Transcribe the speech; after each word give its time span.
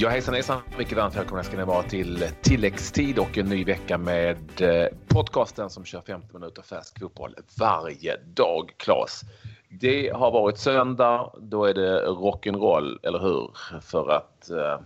Ja, 0.00 0.08
hejsan 0.08 0.34
hejsan! 0.34 0.60
Mycket 0.78 0.96
varmt 0.96 1.16
välkomna 1.16 1.42
ska 1.42 1.56
ni 1.56 1.64
vara 1.64 1.82
till 1.82 2.24
tilläggstid 2.42 3.18
och 3.18 3.38
en 3.38 3.46
ny 3.46 3.64
vecka 3.64 3.98
med 3.98 4.60
eh, 4.60 4.86
podcasten 5.08 5.70
som 5.70 5.84
kör 5.84 6.00
50 6.00 6.26
minuter 6.32 6.62
färsk 6.62 6.98
fotboll 7.00 7.34
varje 7.58 8.16
dag. 8.16 8.70
Klas, 8.76 9.20
det 9.68 10.10
har 10.14 10.30
varit 10.30 10.58
söndag, 10.58 11.32
då 11.38 11.64
är 11.64 11.74
det 11.74 12.06
rock'n'roll, 12.06 12.98
eller 13.02 13.18
hur? 13.18 13.50
För 13.80 14.10
att 14.10 14.50
eh, 14.50 14.80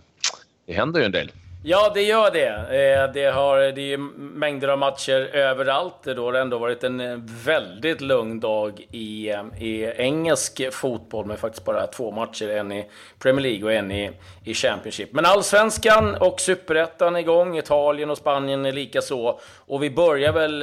det 0.65 0.73
händer 0.73 0.99
ju 0.99 1.05
en 1.05 1.11
del. 1.11 1.31
Ja, 1.65 1.91
det 1.93 2.01
gör 2.01 2.31
det. 2.31 2.47
Eh, 2.47 3.13
det, 3.13 3.25
har, 3.25 3.57
det 3.57 3.93
är 3.93 3.97
mängder 4.37 4.67
av 4.67 4.79
matcher 4.79 5.29
överallt. 5.33 6.03
Det 6.03 6.19
har 6.19 6.33
ändå 6.33 6.57
varit 6.57 6.83
en 6.83 6.99
eh, 6.99 7.17
väldigt 7.45 8.01
lugn 8.01 8.39
dag 8.39 8.87
i, 8.91 9.29
eh, 9.29 9.43
i 9.59 9.93
engelsk 9.97 10.73
fotboll 10.73 11.25
med 11.25 11.39
faktiskt 11.39 11.65
bara 11.65 11.87
två 11.87 12.11
matcher. 12.11 12.49
En 12.49 12.71
i 12.71 12.85
Premier 13.19 13.41
League 13.41 13.63
och 13.63 13.73
en 13.73 13.91
i, 13.91 14.11
i 14.43 14.53
Championship. 14.53 15.13
Men 15.13 15.25
allsvenskan 15.25 16.15
och 16.15 16.39
superettan 16.39 17.15
är 17.15 17.19
igång. 17.19 17.57
Italien 17.57 18.09
och 18.09 18.17
Spanien 18.17 18.65
är 18.65 18.71
lika 18.71 19.01
så. 19.01 19.39
Och 19.57 19.83
vi 19.83 19.89
börjar 19.89 20.33
väl 20.33 20.59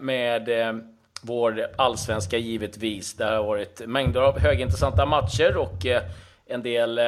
med 0.00 0.48
vår 1.22 1.66
allsvenska 1.76 2.38
givetvis. 2.38 3.14
Det 3.14 3.24
har 3.24 3.44
varit 3.44 3.82
mängder 3.86 4.20
av 4.20 4.38
högintressanta 4.38 5.06
matcher 5.06 5.56
och 5.56 5.86
en 6.46 6.62
del 6.62 7.00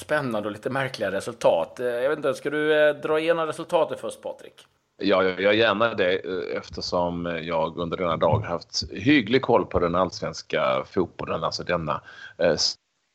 spännande 0.00 0.48
och 0.48 0.52
lite 0.52 0.70
märkliga 0.70 1.10
resultat. 1.10 1.80
Eh, 1.80 1.86
jag 1.86 2.08
vet 2.08 2.18
inte, 2.18 2.34
ska 2.34 2.50
du 2.50 2.88
eh, 2.88 2.94
dra 2.94 3.20
igenom 3.20 3.46
resultatet 3.46 4.00
först 4.00 4.22
Patrik? 4.22 4.66
Ja, 5.02 5.22
jag 5.22 5.40
gör 5.40 5.52
gärna 5.52 5.94
det 5.94 6.12
eh, 6.12 6.56
eftersom 6.56 7.40
jag 7.42 7.76
under 7.76 7.96
denna 7.96 8.16
dag 8.16 8.40
haft 8.40 8.92
hygglig 8.92 9.42
koll 9.42 9.66
på 9.66 9.78
den 9.78 9.94
allsvenska 9.94 10.84
fotbollen, 10.86 11.44
alltså 11.44 11.62
denna 11.62 12.00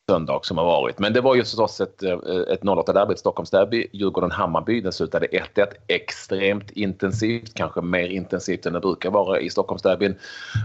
söndag 0.10 0.40
som 0.46 0.58
har 0.58 0.66
varit. 0.66 1.00
Men 1.00 1.14
det 1.14 1.22
var 1.22 1.36
ju 1.36 1.44
förstås 1.44 1.82
ett, 1.82 2.04
eh, 2.04 2.18
ett 2.54 2.64
08-derby, 2.64 3.14
ett 3.14 3.20
Stockholmsderby. 3.20 3.88
Djurgården-Hammarby, 3.94 4.82
den 4.82 4.92
slutade 4.92 5.28
1-1. 5.28 5.74
Extremt 5.88 6.72
intensivt, 6.72 7.54
kanske 7.54 7.82
mer 7.82 8.08
intensivt 8.08 8.66
än 8.66 8.74
det 8.74 8.80
brukar 8.80 9.12
vara 9.12 9.40
i 9.40 9.50
Stockholmsderbyn. 9.50 10.16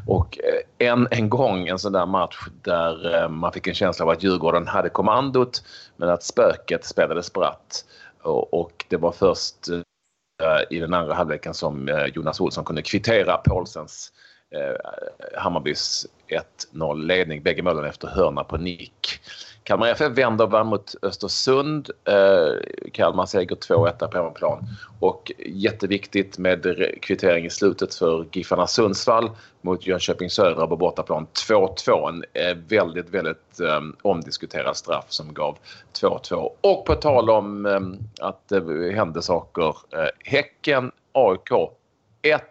Och 0.06 0.38
eh, 0.78 0.88
än 0.88 1.08
en 1.10 1.28
gång 1.28 1.68
en 1.68 1.78
sån 1.78 1.92
där 1.92 2.06
match 2.06 2.36
där 2.62 3.22
eh, 3.22 3.28
man 3.28 3.52
fick 3.52 3.66
en 3.66 3.74
känsla 3.74 4.04
av 4.04 4.10
att 4.10 4.22
Djurgården 4.22 4.66
hade 4.66 4.88
kommandot 4.88 5.62
men 5.96 6.08
att 6.08 6.22
spöket 6.22 6.84
spelade 6.84 7.22
spratt. 7.22 7.84
Och 8.22 8.84
det 8.88 8.96
var 8.96 9.12
först 9.12 9.68
i 10.70 10.78
den 10.78 10.94
andra 10.94 11.14
halvleken 11.14 11.54
som 11.54 11.88
Jonas 12.14 12.40
Olsson 12.40 12.64
kunde 12.64 12.82
kvittera 12.82 13.36
Paulsens 13.36 14.12
Eh, 14.54 15.40
Hammarbys 15.40 16.06
1-0 16.72 17.06
ledning, 17.06 17.42
bägge 17.42 17.62
målen 17.62 17.84
efter 17.84 18.08
hörna 18.08 18.44
på 18.44 18.56
nick. 18.56 19.20
Kalmar 19.64 19.88
FF 19.88 20.18
vänder 20.18 20.44
och 20.44 20.50
vann 20.50 20.66
mot 20.66 20.94
Östersund. 21.02 21.90
Eh, 22.04 22.90
Kalmar 22.92 23.26
seger 23.26 23.56
2-1 23.56 24.08
på 24.08 24.16
hemmaplan. 24.18 24.64
Och 25.00 25.32
jätteviktigt 25.46 26.38
med 26.38 26.90
kvittering 27.02 27.44
i 27.44 27.50
slutet 27.50 27.94
för 27.94 28.26
Giffarna 28.32 28.66
Sundsvall 28.66 29.30
mot 29.60 29.86
Jönköping 29.86 30.30
Södra 30.30 30.66
på 30.66 30.76
bortaplan. 30.76 31.26
2-2. 31.48 32.08
En 32.08 32.24
eh, 32.32 32.56
väldigt, 32.68 33.10
väldigt 33.10 33.60
eh, 33.60 33.80
omdiskuterad 34.02 34.76
straff 34.76 35.06
som 35.08 35.34
gav 35.34 35.58
2-2. 36.00 36.50
Och 36.60 36.84
på 36.86 36.94
tal 36.94 37.30
om 37.30 37.66
eh, 37.66 37.80
att 38.26 38.48
det 38.48 38.92
hände 38.94 39.22
saker. 39.22 39.68
Eh, 39.68 40.08
häcken, 40.24 40.92
AIK 41.12 41.70
1 42.22 42.42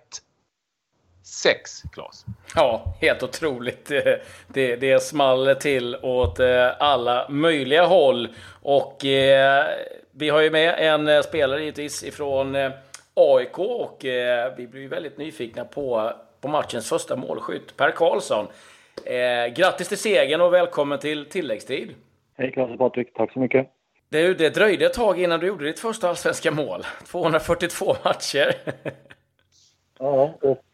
sex, 1.23 1.83
Claes. 1.93 2.25
Ja, 2.55 2.95
helt 3.01 3.23
otroligt. 3.23 3.85
Det, 4.47 4.75
det 4.75 5.03
small 5.03 5.55
till 5.55 5.95
åt 6.01 6.39
eh, 6.39 6.69
alla 6.79 7.29
möjliga 7.29 7.85
håll. 7.85 8.27
Och 8.61 9.05
eh, 9.05 9.65
vi 10.11 10.29
har 10.29 10.41
ju 10.41 10.51
med 10.51 10.75
en 10.77 11.07
eh, 11.07 11.21
spelare 11.21 11.59
givetvis 11.59 12.03
ifrån 12.03 12.55
eh, 12.55 12.71
AIK 13.13 13.59
och 13.59 14.05
eh, 14.05 14.53
vi 14.57 14.67
blir 14.67 14.87
väldigt 14.87 15.17
nyfikna 15.17 15.65
på, 15.65 16.11
på 16.41 16.47
matchens 16.47 16.89
första 16.89 17.15
målskytt, 17.15 17.77
Per 17.77 17.91
Karlsson. 17.91 18.47
Eh, 19.05 19.53
grattis 19.53 19.87
till 19.87 19.97
segern 19.97 20.41
och 20.41 20.53
välkommen 20.53 20.99
till 20.99 21.25
tilläggstid. 21.25 21.95
Hej 22.37 22.51
Claes 22.51 22.71
och 22.71 22.77
Patrik, 22.77 23.13
tack 23.13 23.33
så 23.33 23.39
mycket. 23.39 23.67
Det, 24.09 24.33
det 24.33 24.49
dröjde 24.49 24.85
ett 24.85 24.93
tag 24.93 25.21
innan 25.21 25.39
du 25.39 25.47
gjorde 25.47 25.65
ditt 25.65 25.79
första 25.79 26.09
allsvenska 26.09 26.51
mål. 26.51 26.85
242 27.05 27.95
matcher. 28.03 28.55
ja, 29.99 30.33
och 30.41 30.65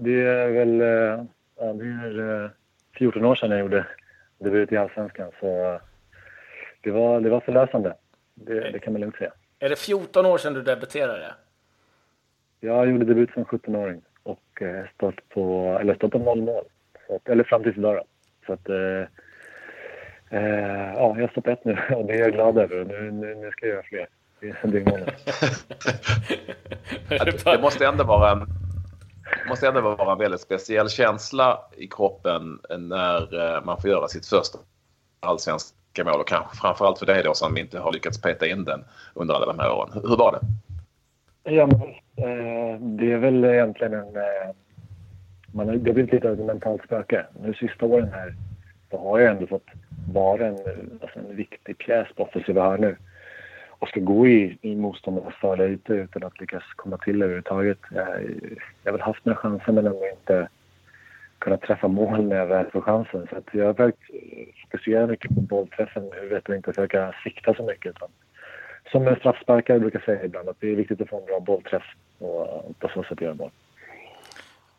det 0.00 0.26
är 0.26 0.50
väl 0.50 0.80
eh, 0.80 1.24
ja, 1.58 1.72
det 1.72 1.84
är 1.84 2.50
14 2.98 3.22
eh, 3.22 3.30
år 3.30 3.34
sedan 3.34 3.50
jag 3.50 3.60
gjorde 3.60 3.86
debut 4.38 4.72
i 4.72 4.76
Allsvenskan. 4.76 5.30
Så 5.40 5.72
eh, 5.72 5.80
det 6.80 6.90
var, 6.90 7.20
det 7.20 7.30
var 7.30 7.40
förlösande. 7.40 7.94
Det, 8.34 8.70
det 8.70 8.78
kan 8.78 8.92
man 8.92 9.00
lugnt 9.00 9.16
säga. 9.16 9.32
Är 9.58 9.68
det 9.68 9.76
14 9.76 10.26
år 10.26 10.38
sedan 10.38 10.54
du 10.54 10.62
debuterade? 10.62 11.34
Jag 12.60 12.90
gjorde 12.90 13.04
debut 13.04 13.30
som 13.32 13.44
17-åring 13.44 14.02
och 14.22 14.62
stått 14.94 15.28
på, 15.28 15.78
eller 15.80 15.94
stått 15.94 16.12
på 16.12 16.18
noll 16.18 16.42
mål. 16.42 16.64
Att, 17.08 17.28
eller 17.28 17.44
fram 17.44 17.62
tills 17.62 17.76
idag 17.76 17.96
då. 17.96 18.04
Så 18.46 18.52
att, 18.52 18.68
eh, 18.68 19.02
eh, 20.30 20.92
ja, 20.94 21.16
jag 21.18 21.30
står 21.30 21.42
på 21.42 21.50
ett 21.50 21.64
nu 21.64 21.78
och 21.94 22.04
det 22.04 22.12
är 22.14 22.18
jag 22.18 22.32
glad 22.32 22.58
över. 22.58 22.84
Nu, 22.84 23.10
nu, 23.10 23.34
nu 23.34 23.50
ska 23.50 23.66
jag 23.66 23.74
göra 23.74 23.82
fler. 23.82 24.08
Det 24.40 24.48
är 24.48 24.56
det 27.56 27.62
måste 27.62 27.86
ändå 27.86 28.04
vara 28.04 28.30
en 28.30 28.38
det 28.38 28.65
måste 29.48 29.68
ändå 29.68 29.80
vara 29.80 30.12
en 30.12 30.18
väldigt 30.18 30.40
speciell 30.40 30.88
känsla 30.88 31.58
i 31.76 31.86
kroppen 31.86 32.60
när 32.78 33.56
eh, 33.56 33.64
man 33.64 33.80
får 33.80 33.90
göra 33.90 34.08
sitt 34.08 34.26
första 34.26 34.58
allsvenska 35.20 36.04
mål 36.04 36.20
och 36.20 36.28
kanske 36.28 36.56
framförallt 36.56 36.98
för 36.98 37.06
dig 37.06 37.22
då 37.22 37.34
som 37.34 37.58
inte 37.58 37.78
har 37.78 37.92
lyckats 37.92 38.20
peta 38.20 38.46
in 38.46 38.64
den 38.64 38.84
under 39.14 39.34
alla 39.34 39.46
de 39.46 39.58
här 39.58 39.72
åren. 39.72 39.90
Hur 39.94 40.16
var 40.16 40.32
det? 40.32 40.40
Ja, 41.52 41.66
men, 41.66 41.80
eh, 42.16 42.80
det 42.80 43.12
är 43.12 43.16
väl 43.16 43.44
egentligen 43.44 43.94
en... 43.94 44.16
Eh, 44.16 44.54
man 45.52 45.68
har, 45.68 45.76
det 45.76 45.90
har 45.90 45.94
blivit 45.94 46.12
lite 46.12 46.28
av 46.28 46.34
ett 46.34 46.46
mentalt 46.46 46.84
spöke. 46.84 47.26
Nu 47.42 47.54
sista 47.54 47.86
åren 47.86 48.12
här 48.12 48.34
så 48.90 48.98
har 48.98 49.18
jag 49.18 49.30
ändå 49.30 49.46
fått 49.46 49.66
vara 50.12 50.46
en, 50.46 50.54
eh, 50.54 51.02
alltså 51.02 51.18
en 51.18 51.36
viktig 51.36 51.78
pjäs 51.78 52.08
på 52.16 52.22
offensiva 52.22 52.62
hörnor 52.62 52.98
och 53.78 53.88
ska 53.88 54.00
gå 54.00 54.26
i, 54.26 54.58
i 54.62 54.76
motståndarnas 54.76 55.34
farliga 55.34 55.68
ytor 55.68 55.96
utan 55.96 56.24
att 56.24 56.40
lyckas 56.40 56.62
komma 56.76 56.98
till 56.98 57.22
överhuvudtaget. 57.22 57.78
Jag, 57.90 58.08
jag 58.82 58.92
har 58.92 58.98
väl 58.98 59.00
haft 59.00 59.24
några 59.24 59.38
chanser 59.38 59.72
men 59.72 59.86
ändå 59.86 60.06
inte 60.06 60.48
kunnat 61.38 61.62
träffa 61.62 61.88
mål 61.88 62.24
när 62.24 62.36
jag 62.36 62.46
väl 62.46 62.70
får 62.70 62.80
chansen. 62.80 63.26
Så 63.30 63.36
att 63.36 63.48
jag 63.52 63.66
har 63.66 63.74
försökt 63.74 64.02
fokusera 64.62 65.06
mycket 65.06 65.34
på 65.34 65.40
bollträffen 65.40 66.02
med 66.08 66.18
huvudet 66.18 66.48
och 66.48 66.54
inte 66.54 66.72
försöka 66.72 67.14
sikta 67.24 67.54
så 67.54 67.62
mycket. 67.62 67.90
Utan, 67.90 68.08
som 68.92 69.08
en 69.08 69.16
straffsparkare 69.16 69.80
brukar 69.80 70.00
säga 70.00 70.24
ibland, 70.24 70.48
att 70.48 70.60
det 70.60 70.70
är 70.72 70.76
viktigt 70.76 71.00
att 71.00 71.08
få 71.08 71.20
en 71.20 71.26
bra 71.26 71.40
bollträff 71.40 71.84
och 72.18 72.78
på 72.78 72.88
så 72.88 73.02
sätt 73.02 73.20
göra 73.20 73.34
mål. 73.34 73.50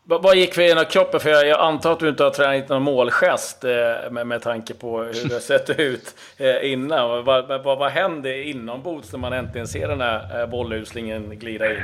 Vad 0.09 0.35
gick 0.35 0.57
vi 0.57 0.68
genom 0.68 0.85
kroppen? 0.85 1.19
För 1.19 1.29
jag, 1.29 1.59
antar 1.59 1.91
att 1.91 2.00
du 2.00 2.09
inte 2.09 2.23
har 2.23 2.29
tränat 2.29 2.69
någon 2.69 2.84
målgest 2.84 3.63
eh, 3.63 4.12
med, 4.12 4.28
med 4.28 4.41
tanke 4.41 4.73
på 4.73 5.03
hur 5.03 5.29
det 5.29 5.40
sett 5.40 5.69
ut 5.79 6.16
eh, 6.38 6.72
innan. 6.72 7.25
Vad, 7.25 7.47
vad, 7.47 7.63
vad 7.63 7.91
händer 7.91 8.41
inombords 8.41 9.12
när 9.12 9.19
man 9.19 9.34
äntligen 9.34 9.67
ser 9.67 9.88
den 9.88 10.01
här 10.01 10.41
eh, 10.41 10.50
bolluslingen 10.50 11.40
glida 11.40 11.72
in? 11.73 11.81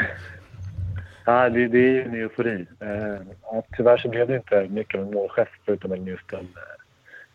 Ja, 1.25 1.49
det, 1.49 1.67
det 1.67 1.77
är 1.77 1.91
ju 1.91 2.01
en 2.01 2.15
eufori. 2.15 2.65
Eh, 2.79 3.61
tyvärr 3.77 3.97
så 3.97 4.09
blev 4.09 4.27
det 4.27 4.35
inte 4.35 4.67
mycket 4.69 4.99
av 4.99 5.07
en 5.07 5.13
målgest 5.13 5.51
förutom 5.65 6.07
just 6.07 6.33
en, 6.33 6.47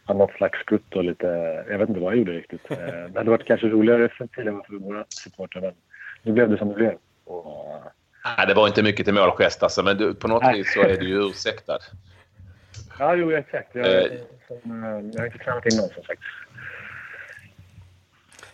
en 0.08 0.18
något 0.18 0.32
slags 0.32 0.58
skutt 0.58 0.96
och 0.96 1.04
lite... 1.04 1.26
Jag 1.70 1.78
vet 1.78 1.88
inte 1.88 2.00
vad 2.00 2.12
jag 2.12 2.18
gjorde 2.18 2.32
riktigt. 2.32 2.68
Det 2.68 3.12
hade 3.14 3.30
varit 3.30 3.46
kanske 3.46 3.66
roligare 3.66 4.08
för 4.08 4.26
tidigare 4.26 4.62
för 4.66 4.74
våra 4.74 5.04
supportrar 5.08 5.62
men 5.62 5.72
nu 6.22 6.32
blev 6.32 6.50
det 6.50 6.58
som 6.58 6.68
det 6.68 6.74
blev. 6.74 6.94
Och, 7.24 7.82
Nej, 8.36 8.46
det 8.46 8.54
var 8.54 8.66
inte 8.66 8.82
mycket 8.82 9.06
till 9.06 9.14
målgest 9.14 9.62
alltså, 9.62 9.82
men 9.82 9.96
du, 9.96 10.14
på 10.14 10.28
något 10.28 10.42
Nej. 10.42 10.56
vis 10.58 10.72
så 10.74 10.80
är 10.80 10.96
du 10.96 11.08
ju 11.08 11.28
ursäktad. 11.28 11.78
Ja, 12.98 13.14
jo, 13.14 13.32
exakt. 13.32 13.74
Jag, 13.74 13.86
eh, 13.86 14.10
som, 14.48 14.82
jag 15.14 15.20
har 15.20 15.26
inte 15.26 15.38
tränat 15.38 15.72
innan, 15.72 15.88
som 15.88 16.02
sagt. 16.02 16.22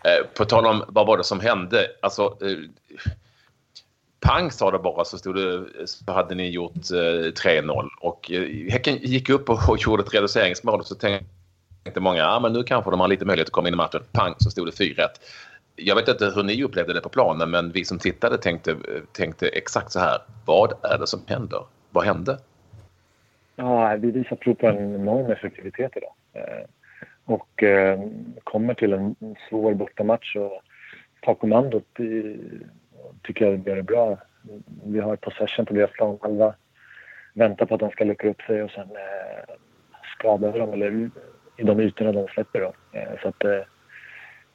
Eh, 0.03 0.25
på 0.37 0.45
tal 0.45 0.65
om 0.65 0.83
vad 0.87 1.07
var 1.07 1.17
det 1.17 1.23
som 1.23 1.39
hände. 1.39 1.87
Alltså, 2.01 2.37
eh, 2.41 2.57
pang 4.19 4.51
sa 4.51 4.71
det 4.71 4.79
bara 4.79 5.05
så, 5.05 5.17
stod 5.17 5.35
det, 5.35 5.87
så 5.87 6.11
hade 6.11 6.35
ni 6.35 6.49
gjort 6.49 6.91
eh, 6.91 7.31
3-0. 7.31 7.89
Och 8.01 8.31
eh, 8.31 8.71
Häcken 8.71 8.97
gick 8.97 9.29
upp 9.29 9.49
och, 9.49 9.69
och 9.69 9.77
gjorde 9.85 10.03
ett 10.03 10.13
reduceringsmål 10.13 10.79
och 10.79 10.85
så 10.85 10.95
tänkte 10.95 11.99
många 11.99 12.19
ja, 12.19 12.39
men 12.39 12.53
nu 12.53 12.63
kanske 12.63 12.91
de 12.91 12.99
har 12.99 13.07
lite 13.07 13.25
möjlighet 13.25 13.47
att 13.47 13.53
komma 13.53 13.67
in 13.67 13.73
i 13.73 13.77
matchen. 13.77 14.03
Pang 14.11 14.35
så 14.37 14.51
stod 14.51 14.67
det 14.67 14.71
4-1 14.71 15.07
jag 15.75 15.95
vet 15.95 16.07
inte 16.07 16.31
hur 16.35 16.43
ni 16.43 16.63
upplevde 16.63 16.93
det 16.93 17.01
på 17.01 17.09
planen, 17.09 17.51
men 17.51 17.71
vi 17.71 17.85
som 17.85 17.99
tittade 17.99 18.37
tänkte, 18.37 18.75
tänkte 19.11 19.47
exakt 19.47 19.91
så 19.91 19.99
här. 19.99 20.17
Vad 20.45 20.73
är 20.83 20.97
det 20.97 21.07
som 21.07 21.21
händer? 21.27 21.63
Vad 21.91 22.05
hände? 22.05 22.37
Ja, 23.55 23.95
vi 23.99 24.11
visar 24.11 24.35
prov 24.35 24.53
på 24.53 24.67
en 24.67 24.95
enorm 24.95 25.31
effektivitet 25.31 25.91
idag. 25.95 26.13
Eh, 26.33 26.65
och 27.25 27.63
eh, 27.63 27.99
kommer 28.43 28.73
till 28.73 28.93
en 28.93 29.15
svår 29.49 29.73
bortamatch 29.73 30.35
och 30.35 30.61
tar 31.21 31.35
kommandot. 31.35 31.99
I, 31.99 32.37
tycker 33.23 33.45
jag 33.45 33.51
vi 33.51 33.69
gör 33.69 33.75
det 33.75 33.83
bra. 33.83 34.17
Vi 34.85 34.99
har 34.99 35.15
possession 35.15 35.65
på 35.65 35.73
deras 35.73 35.91
planhalva. 35.91 36.53
Väntar 37.33 37.65
på 37.65 37.73
att 37.73 37.79
de 37.79 37.89
ska 37.89 38.03
luckra 38.03 38.29
upp 38.29 38.41
sig 38.41 38.63
och 38.63 38.71
sen 38.71 38.89
eh, 38.89 39.55
skadar 40.17 40.59
dem 40.59 40.73
eller 40.73 41.09
i 41.57 41.63
de 41.63 41.79
ytorna 41.79 42.11
de 42.11 42.27
släpper. 42.27 42.59
Då. 42.59 42.73
Eh, 42.99 43.21
så 43.21 43.27
att 43.27 43.43
eh, 43.43 43.61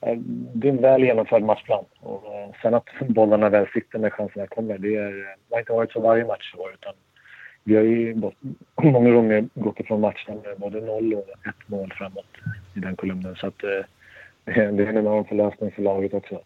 Eh, 0.01 0.17
det 0.55 0.69
är 0.69 0.73
en 0.73 0.83
väl 0.83 1.05
genomförd 1.05 1.43
matchplan. 1.43 1.85
Och 2.01 2.35
eh, 2.35 2.51
sen 2.63 2.75
att 2.75 2.87
bollarna 3.09 3.49
väl 3.49 3.67
sitter 3.67 3.99
när 3.99 4.11
chanserna 4.11 4.47
kommer, 4.47 4.79
det, 4.79 4.97
är, 4.97 5.13
det 5.13 5.55
har 5.55 5.59
inte 5.59 5.73
varit 5.73 5.93
så 5.93 6.01
varje 6.01 6.25
match 6.25 6.55
i 6.55 6.59
år. 6.59 6.71
Utan 6.75 6.93
vi 7.65 7.77
har 7.77 7.83
ju 7.83 8.15
gått, 8.15 8.35
många 8.83 9.11
gånger 9.11 9.49
gått 9.55 9.81
ifrån 9.81 10.01
matchen 10.01 10.41
med 10.45 10.59
både 10.59 10.81
noll 10.81 11.15
och 11.15 11.29
ett 11.49 11.69
mål 11.69 11.93
framåt 11.99 12.37
i 12.77 12.81
den 12.81 12.97
kolumnen. 12.97 13.37
Så 13.37 13.47
att, 13.47 13.65
eh, 13.65 13.85
det 14.45 14.61
är 14.61 14.89
en 14.89 14.99
enorm 14.99 15.25
förlösning 15.25 15.71
för 15.71 15.83
laget 15.83 16.15
också. 16.15 16.41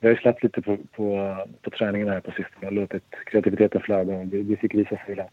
Vi 0.00 0.08
har 0.08 0.14
ju 0.14 0.20
släppt 0.20 0.42
lite 0.42 0.62
på, 0.62 0.76
på, 0.92 1.36
på 1.62 1.70
träningen 1.70 2.08
här 2.08 2.20
på 2.20 2.30
sistone 2.30 2.66
och 2.66 2.72
låtit 2.72 3.04
kreativiteten 3.26 3.80
flöda. 3.80 4.18
Vi, 4.18 4.42
vi 4.42 4.56
fick 4.56 4.74
visa 4.74 4.90
sig 4.90 5.04
vilja. 5.06 5.26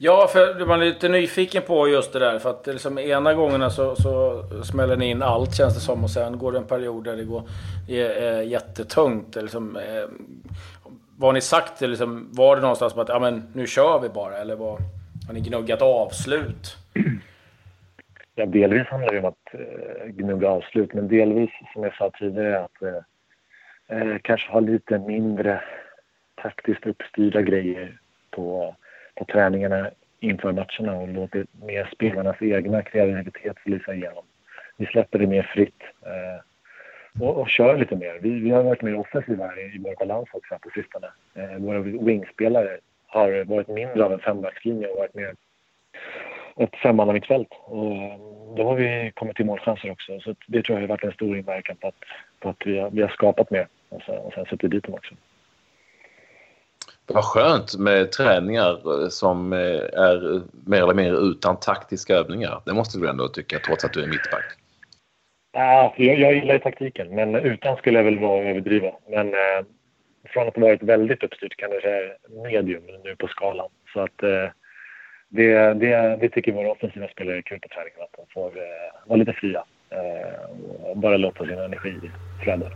Ja, 0.00 0.28
för 0.32 0.66
man 0.66 0.80
är 0.80 0.84
lite 0.84 1.08
nyfiken 1.08 1.62
på 1.62 1.88
just 1.88 2.12
det 2.12 2.18
där. 2.18 2.38
För 2.38 2.50
att 2.50 2.66
liksom, 2.66 2.98
ena 2.98 3.34
gångerna 3.34 3.70
så, 3.70 3.96
så 3.96 4.44
smäller 4.64 4.96
ni 4.96 5.10
in 5.10 5.22
allt 5.22 5.54
känns 5.54 5.74
det 5.74 5.80
som. 5.80 6.04
Och 6.04 6.10
sen 6.10 6.38
går 6.38 6.52
det 6.52 6.58
en 6.58 6.66
period 6.66 7.04
där 7.04 7.16
det 7.16 7.24
går 7.24 7.42
är, 7.88 8.42
jättetungt. 8.42 9.36
Liksom, 9.36 9.76
eh, 9.76 10.08
vad 11.16 11.28
har 11.28 11.32
ni 11.32 11.40
sagt? 11.40 11.80
Liksom, 11.80 12.28
var 12.32 12.56
det 12.56 12.62
någonstans 12.62 12.94
på 12.94 13.00
att 13.00 13.08
ja, 13.08 13.18
men, 13.18 13.42
nu 13.52 13.66
kör 13.66 14.00
vi 14.00 14.08
bara? 14.08 14.36
Eller 14.36 14.56
var, 14.56 14.78
har 15.26 15.34
ni 15.34 15.40
gnuggat 15.40 15.82
avslut? 15.82 16.76
Ja, 18.34 18.46
delvis 18.46 18.86
handlar 18.86 19.12
det 19.12 19.18
om 19.18 19.24
att 19.24 19.54
eh, 19.54 20.06
gnugga 20.06 20.48
avslut. 20.48 20.94
Men 20.94 21.08
delvis, 21.08 21.50
som 21.72 21.82
jag 21.82 21.94
sa 21.94 22.10
tidigare, 22.10 22.64
att 22.64 22.82
eh, 22.82 23.98
eh 23.98 24.18
kanske 24.22 24.52
ha 24.52 24.60
lite 24.60 24.98
mindre 24.98 25.62
taktiskt 26.42 26.86
uppstyrda 26.86 27.42
grejer 27.42 27.98
på 28.30 28.74
på 29.18 29.24
träningarna 29.24 29.90
inför 30.20 30.52
matcherna 30.52 30.96
och 30.96 31.08
låtit 31.08 31.46
mer 31.62 31.90
spelarnas 31.94 32.42
egna 32.42 32.82
kreativitet 32.82 33.56
lysa 33.64 33.94
igenom. 33.94 34.24
Vi 34.76 34.86
släpper 34.86 35.18
det 35.18 35.26
mer 35.26 35.42
fritt 35.42 35.82
eh, 36.02 37.22
och, 37.22 37.36
och, 37.40 37.48
kör 37.48 37.78
lite 37.78 37.96
mer. 37.96 38.18
Vi, 38.22 38.30
vi 38.30 38.50
har 38.50 38.62
varit 38.62 38.82
mer 38.82 38.98
offensiva 38.98 39.46
här 39.46 39.74
i 39.74 39.78
vår 39.78 39.94
balans 39.98 40.28
också 40.32 40.58
på 40.60 40.70
sistone. 40.70 41.06
Eh, 41.34 41.58
våra 41.58 41.78
wingspelare 41.80 42.78
har 43.06 43.44
varit 43.44 43.68
mindre 43.68 44.04
av 44.04 44.12
en 44.12 44.18
fembackslinje 44.18 44.86
och 44.86 44.98
varit 44.98 45.14
mer 45.14 45.34
ett 46.56 46.76
femmannamittfält. 46.76 47.48
Och 47.64 47.92
eh, 47.92 48.18
då 48.56 48.64
har 48.64 48.74
vi 48.76 49.12
kommit 49.14 49.36
till 49.36 49.46
målchanser 49.46 49.90
också. 49.90 50.20
Så 50.20 50.34
det 50.46 50.62
tror 50.62 50.78
jag 50.78 50.82
har 50.82 50.88
varit 50.88 51.04
en 51.04 51.12
stor 51.12 51.36
inverkan 51.36 51.76
på 51.76 51.88
att, 51.88 52.04
på 52.40 52.48
att 52.48 52.66
vi, 52.66 52.78
har, 52.78 52.90
vi 52.90 53.02
har 53.02 53.08
skapat 53.08 53.50
mer 53.50 53.68
och 53.88 54.02
sen, 54.02 54.18
och 54.18 54.32
sen 54.32 54.46
suttit 54.46 54.70
dit 54.70 54.84
dem 54.84 54.94
också. 54.94 55.14
Vad 57.08 57.24
skönt 57.24 57.78
med 57.78 58.12
träningar 58.12 59.02
eh, 59.02 59.08
som 59.08 59.52
eh, 59.52 59.58
är 60.08 60.42
mer 60.66 60.82
eller 60.82 60.94
mindre 60.94 61.16
utan 61.16 61.60
taktiska 61.60 62.14
övningar. 62.14 62.62
Det 62.66 62.74
måste 62.74 62.98
du 62.98 63.08
ändå 63.08 63.28
tycka 63.28 63.58
trots 63.58 63.84
att 63.84 63.92
du 63.92 64.02
är 64.02 64.06
mittback. 64.06 64.44
Ja, 65.52 65.94
jag, 65.96 66.18
jag 66.18 66.34
gillar 66.34 66.58
taktiken, 66.58 67.14
men 67.14 67.34
utan 67.34 67.76
skulle 67.76 67.98
jag 67.98 68.04
väl 68.04 68.18
vara 68.18 68.44
överdriva. 68.44 68.92
Men 69.08 69.28
eh, 69.28 69.64
från 70.28 70.48
att 70.48 70.56
ha 70.56 70.62
varit 70.62 70.82
väldigt 70.82 71.22
uppstyrt 71.22 71.56
kan 71.56 71.70
det 71.70 71.80
säga 71.80 72.12
medium 72.42 72.82
nu 73.04 73.16
på 73.16 73.28
skalan. 73.28 73.68
Så 73.92 74.00
att 74.00 74.22
eh, 74.22 74.50
det, 75.28 75.74
det, 75.74 76.18
det 76.20 76.28
tycker 76.28 76.52
våra 76.52 76.70
offensiva 76.70 77.08
spelare 77.08 77.36
är 77.36 77.42
kul 77.42 77.60
på 77.60 77.68
träningen. 77.68 78.00
Att 78.00 78.16
de 78.16 78.32
får 78.34 78.46
eh, 78.46 79.06
vara 79.06 79.18
lite 79.18 79.32
fria 79.32 79.64
eh, 79.90 80.90
och 80.90 80.96
bara 80.96 81.16
låta 81.16 81.46
sin 81.46 81.58
energi 81.58 81.94
flöda. 82.42 82.70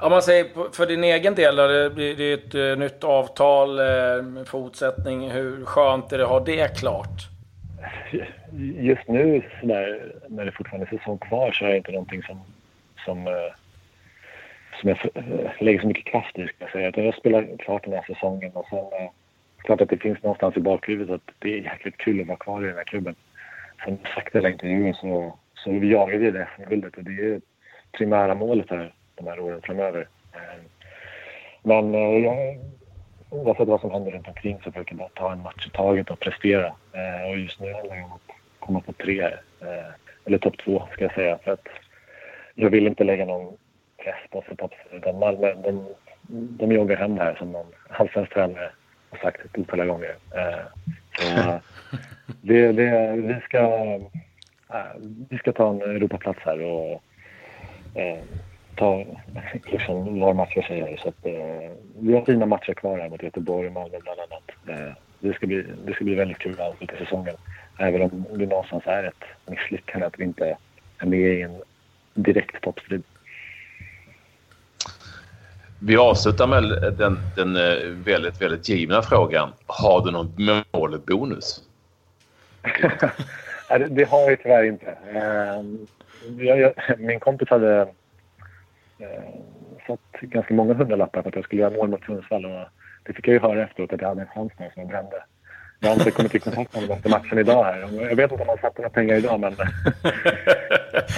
Om 0.00 0.10
man 0.10 0.22
säger 0.22 0.72
för 0.72 0.86
din 0.86 1.04
egen 1.04 1.34
del, 1.34 1.56
det 1.56 1.90
blir 1.94 2.34
ett 2.34 2.54
eh, 2.54 2.78
nytt 2.78 3.04
avtal, 3.04 3.78
eh, 3.78 4.44
fortsättning. 4.46 5.30
Hur 5.30 5.64
skönt 5.64 6.12
är 6.12 6.18
det 6.18 6.24
att 6.24 6.30
ha 6.30 6.40
det 6.40 6.78
klart? 6.78 7.28
Just 8.58 9.08
nu, 9.08 9.42
där, 9.62 10.12
när 10.28 10.44
det 10.44 10.52
fortfarande 10.52 10.86
är 10.86 10.98
säsong 10.98 11.18
kvar, 11.18 11.52
så 11.52 11.64
är 11.64 11.68
det 11.68 11.76
inte 11.76 11.92
någonting 11.92 12.22
som, 12.22 12.40
som, 13.04 13.26
eh, 13.26 13.52
som 14.80 14.88
jag 14.88 14.98
lägger 15.60 15.80
så 15.80 15.86
mycket 15.86 16.04
kraft 16.04 16.38
i. 16.38 16.46
Ska 16.46 16.54
jag, 16.58 16.70
säga. 16.70 17.04
jag 17.04 17.14
spelar 17.14 17.56
klart 17.58 17.84
den 17.84 17.92
här 17.92 18.04
säsongen 18.14 18.52
och 18.52 18.66
sen 18.70 19.08
klart 19.58 19.80
att 19.80 19.88
det 19.88 19.98
finns 19.98 20.22
någonstans 20.22 20.56
i 20.56 20.60
bakhuvudet 20.60 21.14
att 21.14 21.34
det 21.38 21.54
är 21.54 21.62
jäkligt 21.62 21.96
kul 21.96 22.20
att 22.20 22.26
vara 22.26 22.38
kvar 22.38 22.64
i 22.64 22.66
den 22.66 22.76
här 22.76 22.84
klubben. 22.84 23.14
Som 23.84 23.98
sagt 24.14 24.34
i 24.34 24.38
intervjun 24.38 24.94
så, 24.94 25.38
så 25.54 25.70
jagar 25.72 26.18
vi 26.18 26.30
det 26.30 26.48
SM-guldet 26.56 26.96
och 26.96 27.04
det 27.04 27.10
är 27.10 27.40
primära 27.92 28.34
målet 28.34 28.70
här 28.70 28.92
de 29.16 29.26
här 29.26 29.40
åren 29.40 29.60
framöver. 29.62 30.08
Eh, 30.32 30.62
men 31.62 31.94
eh, 31.94 32.32
oavsett 33.30 33.68
vad 33.68 33.80
som 33.80 33.90
händer 33.90 34.10
runt 34.10 34.28
omkring 34.28 34.58
så 34.64 34.72
försöker 34.72 34.92
jag 34.92 34.98
bara 34.98 35.08
ta 35.08 35.32
en 35.32 35.42
match 35.42 35.66
i 35.66 35.70
taget 35.70 36.10
och 36.10 36.20
prestera. 36.20 36.66
Eh, 36.66 37.30
och 37.30 37.38
just 37.38 37.60
nu 37.60 37.72
handlar 37.72 37.96
det 37.96 38.02
om 38.02 38.12
att 38.12 38.30
komma 38.60 38.80
på 38.80 38.92
tre, 38.92 39.30
eller 40.24 40.38
topp 40.38 40.54
två 40.64 40.82
ska 40.92 41.04
jag 41.04 41.14
säga. 41.14 41.38
För 41.44 41.52
att 41.52 41.68
jag 42.54 42.70
vill 42.70 42.86
inte 42.86 43.04
lägga 43.04 43.24
någon 43.24 43.56
press 43.96 44.30
på 44.30 44.42
sig 44.42 44.68
utan 44.92 45.18
Malmö, 45.18 45.54
de, 45.54 45.86
de 46.28 46.72
joggar 46.72 46.96
hem 46.96 47.18
här 47.18 47.34
som 47.34 47.52
någon 47.52 47.66
allsvensk 47.88 48.32
tränare 48.32 48.70
har 49.10 49.18
sagt 49.18 49.44
ett 49.44 49.58
otal 49.58 49.86
gånger. 49.86 50.16
Så 51.18 51.60
det, 52.42 52.72
det, 52.72 53.12
vi, 53.16 53.40
ska, 53.40 53.78
vi 55.30 55.38
ska 55.38 55.52
ta 55.52 55.70
en 55.70 55.82
Europaplats 55.82 56.40
här 56.44 56.62
och 56.62 57.02
ta 58.76 59.04
liksom 59.64 60.20
var 60.20 60.34
match 60.34 60.54
för 60.54 60.62
sig. 60.62 60.98
Så 61.02 61.08
att, 61.08 61.26
eh, 61.26 61.70
vi 61.98 62.14
har 62.14 62.24
fina 62.24 62.46
matcher 62.46 62.74
kvar 62.74 62.98
här 62.98 63.08
mot 63.08 63.22
Göteborg 63.22 63.66
och 63.66 63.72
Malmö 63.72 63.98
bland 64.02 64.20
annat. 64.20 64.50
Eh, 64.68 64.92
det, 65.20 65.34
ska 65.34 65.46
bli, 65.46 65.64
det 65.86 65.92
ska 65.92 66.04
bli 66.04 66.14
väldigt 66.14 66.38
kul 66.38 66.60
att 66.60 66.68
avsluta 66.72 66.96
säsongen. 66.96 67.36
Även 67.78 68.02
om 68.02 68.26
det 68.30 68.46
någonstans 68.46 68.82
är 68.86 69.04
ett 69.04 69.24
misslyckande 69.46 70.06
att 70.06 70.18
vi 70.18 70.24
inte 70.24 70.56
är 70.98 71.06
med 71.06 71.20
i 71.20 71.42
en 71.42 71.62
direkt 72.14 72.60
toppstrid. 72.62 73.02
Vi 75.78 75.96
avslutar 75.96 76.46
med 76.46 76.62
den, 76.98 77.18
den 77.36 77.56
eh, 77.56 77.88
väldigt, 77.88 78.42
väldigt 78.42 78.68
givna 78.68 79.02
frågan. 79.02 79.52
Har 79.66 80.04
du 80.04 80.10
någon 80.10 80.62
målbonus? 80.72 81.62
det, 83.68 83.86
det 83.88 84.04
har 84.04 84.30
jag 84.30 84.42
tyvärr 84.42 84.64
inte. 84.64 84.98
Eh, 85.14 85.62
jag, 86.38 86.60
jag, 86.60 86.72
min 86.98 87.20
kompis 87.20 87.48
hade 87.48 87.88
eh, 88.98 89.22
satt 89.86 90.20
ganska 90.20 90.54
många 90.54 90.74
hundralappar 90.74 91.22
för 91.22 91.28
att 91.28 91.34
jag 91.34 91.44
skulle 91.44 91.62
göra 91.62 91.76
mål 91.76 91.88
mot 91.88 92.04
Sundsvall. 92.04 92.44
Och 92.44 92.68
det 93.06 93.12
fick 93.12 93.28
jag 93.28 93.34
ju 93.34 93.40
höra 93.40 93.64
efteråt 93.64 93.92
att 93.92 94.00
jag 94.00 94.08
hade 94.08 94.20
en 94.20 94.26
chans 94.26 94.52
nu 94.58 94.70
som 94.74 94.82
jag 94.82 94.88
brände. 94.88 95.24
Jag 95.80 95.88
har 95.88 95.94
inte 95.94 96.10
kommit 96.10 96.34
i 96.34 96.38
kontakt 96.38 96.74
med 96.74 96.82
honom 96.82 96.96
efter 96.96 97.10
matchen 97.10 97.38
idag. 97.38 97.64
Här. 97.64 97.80
Jag 97.80 98.16
vet 98.16 98.32
inte 98.32 98.42
om 98.42 98.48
han 98.48 98.58
satte 98.58 98.82
några 98.82 98.90
pengar 98.90 99.16
idag, 99.16 99.40
men... 99.40 99.52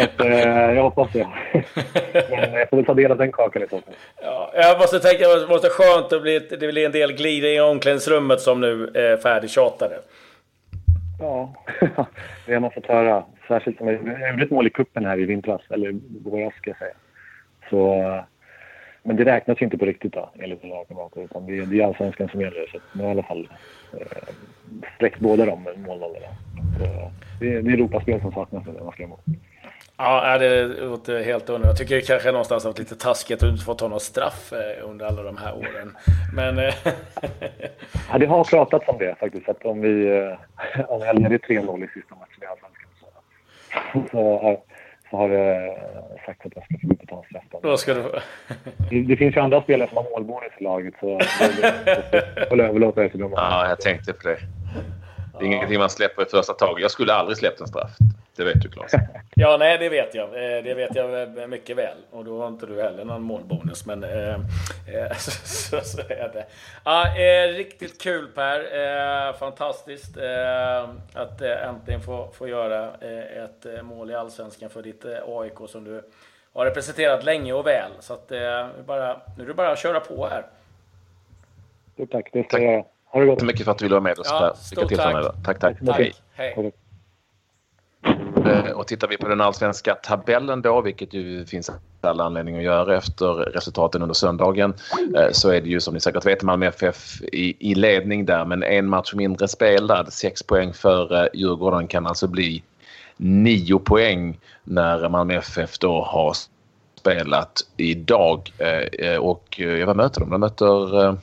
att, 0.00 0.20
eh, 0.20 0.74
jag 0.74 0.82
hoppas 0.82 1.12
det. 1.12 1.28
men 2.30 2.52
jag 2.52 2.68
får 2.68 2.76
väl 2.76 2.86
ta 2.86 2.94
del 2.94 3.12
av 3.12 3.18
den 3.18 3.32
kakan 3.32 3.62
i 3.62 3.68
så 3.68 3.80
fall. 3.80 3.94
Ja, 4.22 4.52
jag 4.54 4.78
måste 4.78 5.00
tänka 5.00 5.28
det 5.28 5.48
måste 5.48 5.68
skönt 5.68 6.12
att 6.12 6.22
bli, 6.22 6.38
det 6.38 6.72
blir 6.72 6.86
en 6.86 6.92
del 6.92 7.12
glider 7.12 7.48
i 7.48 7.60
omklädningsrummet 7.60 8.40
som 8.40 8.60
nu 8.60 8.90
är 8.94 9.16
färdigtjatade. 9.16 9.98
Ja, 11.20 11.54
det 12.46 12.52
har 12.52 12.60
man 12.60 12.70
fått 12.70 12.86
höra. 12.86 13.24
Särskilt 13.48 13.78
som 13.78 13.86
jag 13.86 13.96
gjorde 14.30 14.44
ett 14.44 14.50
mål 14.50 14.66
i 14.66 14.70
kuppen 14.70 15.04
här 15.04 15.18
i 15.20 15.24
vintras, 15.24 15.60
eller 15.70 15.94
våras 16.24 16.54
ska 16.54 16.70
jag 16.70 16.78
säga. 16.78 16.94
Så, 17.70 18.04
men 19.02 19.16
det 19.16 19.24
räknas 19.24 19.60
ju 19.60 19.64
inte 19.64 19.78
på 19.78 19.84
riktigt 19.84 20.12
då, 20.12 20.30
enligt 20.38 20.64
lagkamrater. 20.64 21.20
Utan 21.22 21.46
det, 21.46 21.64
det 21.64 21.80
är 21.80 21.86
allsvenskan 21.86 22.28
som 22.28 22.40
gäller. 22.40 22.66
Så 22.72 22.78
nu 22.92 23.02
har 23.02 23.08
i 23.08 23.12
alla 23.12 23.22
fall 23.22 23.48
eh, 23.92 24.34
sträckt 24.96 25.20
båda 25.20 25.46
de 25.46 25.68
målåldrarna. 25.76 26.26
Det, 26.78 27.10
det 27.40 27.70
är 27.70 27.72
Europaspel 27.72 28.20
som 28.20 28.32
saknas 28.32 28.66
när 28.66 28.84
man 28.84 28.92
ska 28.92 29.02
göra 29.02 29.10
mål. 29.10 29.20
Ja, 29.96 30.38
det 30.38 30.64
låter 30.64 31.24
helt 31.24 31.48
underbart. 31.48 31.68
Jag 31.68 31.76
tycker 31.78 31.94
det 31.94 32.06
kanske 32.06 32.32
någonstans 32.32 32.64
har 32.64 32.70
varit 32.70 32.78
lite 32.78 32.96
taskigt 32.96 33.42
att 33.42 33.48
inte 33.48 33.64
få 33.64 33.74
ta 33.74 33.88
något 33.88 34.02
straff 34.02 34.52
eh, 34.52 34.88
under 34.88 35.06
alla 35.06 35.22
de 35.22 35.36
här 35.36 35.56
åren. 35.56 35.96
Men... 36.34 36.58
Eh, 36.58 36.74
ja, 38.10 38.18
det 38.18 38.26
har 38.26 38.44
pratats 38.44 38.88
om 38.88 38.98
det 38.98 39.14
faktiskt. 39.20 39.48
Att 39.48 39.64
om 39.64 39.80
vi, 39.80 40.20
om 40.88 41.00
vi 41.00 41.20
leder 41.22 41.38
3-0 41.38 41.84
i 41.84 41.88
sista 41.88 42.14
matchen 42.14 42.42
i 42.42 42.46
Allsvenskan 42.46 42.88
så, 43.00 44.08
så 44.10 44.62
så 45.10 45.16
har 45.16 45.28
det 45.28 45.76
sagt 46.26 46.46
att 46.46 46.52
jag 46.54 46.64
ska 46.64 46.78
få 46.78 46.86
gå 46.86 46.94
upp 46.94 47.02
och 47.02 47.08
ta 47.08 47.16
en 47.16 47.24
straff. 47.24 47.62
Då 47.62 47.76
ska 47.76 47.94
du... 47.94 48.02
det, 48.90 49.02
det 49.02 49.16
finns 49.16 49.36
ju 49.36 49.40
andra 49.40 49.62
spelare 49.62 49.88
som 49.88 49.96
har 49.96 50.04
målbonus 50.10 50.52
i 50.58 50.64
laget 50.64 50.94
så 51.00 51.20
jag 52.40 52.48
får 52.48 52.60
överlåta 52.60 53.00
det 53.00 53.08
till 53.08 53.20
dem. 53.20 53.32
Ja, 53.36 53.68
jag 53.68 53.80
tänkte 53.80 54.12
på 54.12 54.28
det. 54.28 54.38
Det 55.38 55.44
är 55.44 55.46
ingenting 55.46 55.78
man 55.78 55.90
släpper 55.90 56.22
i 56.22 56.24
första 56.24 56.52
taget. 56.52 56.82
Jag 56.82 56.90
skulle 56.90 57.12
aldrig 57.12 57.36
släppt 57.36 57.60
en 57.60 57.66
straff. 57.66 57.90
Det 58.38 58.44
vet 58.44 58.62
du 58.62 58.68
Claes. 58.68 58.92
ja, 59.34 59.56
nej 59.58 59.78
det 59.78 59.88
vet 59.88 60.14
jag. 60.14 60.28
Eh, 60.28 60.62
det 60.64 60.74
vet 60.74 60.94
jag 60.94 61.48
mycket 61.48 61.76
väl. 61.76 61.96
Och 62.10 62.24
då 62.24 62.40
har 62.40 62.48
inte 62.48 62.66
du 62.66 62.82
heller 62.82 63.04
någon 63.04 63.22
målbonus. 63.22 63.86
Men 63.86 64.04
eh, 64.04 64.34
eh 64.34 65.12
så, 65.44 65.80
så, 65.80 66.00
är 66.00 66.30
det. 66.32 66.46
Ja, 66.84 67.18
eh, 67.18 67.54
riktigt 67.54 68.00
kul 68.02 68.28
Per. 68.34 68.58
Eh, 69.28 69.34
fantastiskt 69.34 70.16
eh, 70.16 70.88
att 71.14 71.40
äntligen 71.40 72.00
få, 72.00 72.28
få 72.32 72.48
göra 72.48 72.94
ett 72.94 73.66
mål 73.82 74.10
i 74.10 74.14
Allsvenskan 74.14 74.70
för 74.70 74.82
ditt 74.82 75.04
AIK 75.26 75.68
som 75.68 75.84
du 75.84 76.02
har 76.52 76.64
representerat 76.64 77.24
länge 77.24 77.52
och 77.52 77.66
väl. 77.66 77.90
Så 78.00 78.12
att, 78.12 78.32
bara, 78.86 79.20
nu 79.36 79.44
är 79.44 79.48
det 79.48 79.54
bara 79.54 79.72
att 79.72 79.78
köra 79.78 80.00
på 80.00 80.28
här. 80.28 80.46
tack, 82.10 82.30
det 82.32 82.44
ska 82.44 82.62
jag 82.62 82.72
göra. 82.72 82.84
Ha 83.04 83.20
det 83.20 83.26
gott. 83.26 83.34
Tack 83.34 83.40
så 83.40 83.46
mycket 83.46 83.64
för 83.64 83.72
att 83.72 83.78
du 83.78 83.84
ville 83.84 83.94
vara 83.94 84.02
med 84.02 84.18
oss. 84.18 84.28
Ja, 84.30 84.86
till 84.86 84.96
framöver. 84.96 85.32
Tack, 85.44 85.58
tack. 85.58 85.76
tack. 85.86 85.96
Hej. 85.96 86.12
Hej. 86.32 86.72
Mm. 88.50 88.66
Eh, 88.66 88.72
och 88.72 88.86
tittar 88.86 89.08
vi 89.08 89.16
på 89.16 89.28
den 89.28 89.40
allsvenska 89.40 89.94
tabellen 89.94 90.62
då, 90.62 90.80
vilket 90.80 91.14
ju 91.14 91.46
finns 91.46 91.70
all 92.00 92.20
anledning 92.20 92.56
att 92.56 92.62
göra 92.62 92.96
efter 92.96 93.26
resultaten 93.34 94.02
under 94.02 94.14
söndagen, 94.14 94.74
eh, 95.16 95.30
så 95.32 95.50
är 95.50 95.60
det 95.60 95.68
ju 95.68 95.80
som 95.80 95.94
ni 95.94 96.00
säkert 96.00 96.26
vet 96.26 96.42
Malmö 96.42 96.66
FF 96.66 97.22
i, 97.22 97.70
i 97.70 97.74
ledning 97.74 98.26
där, 98.26 98.44
men 98.44 98.62
en 98.62 98.88
match 98.88 99.14
mindre 99.14 99.48
spelad. 99.48 100.12
Sex 100.12 100.42
poäng 100.42 100.72
för 100.72 101.28
Djurgården 101.34 101.86
kan 101.86 102.06
alltså 102.06 102.26
bli 102.26 102.62
nio 103.16 103.78
poäng 103.78 104.38
när 104.64 105.08
Malmö 105.08 105.34
FF 105.34 105.78
då 105.78 106.02
har 106.02 106.34
spelat 106.98 107.60
idag. 107.76 108.52
Eh, 108.98 109.16
och 109.16 109.60
vad 109.86 109.96
möter 109.96 110.20
de? 110.20 110.30
De 110.30 110.40
möter 110.40 111.16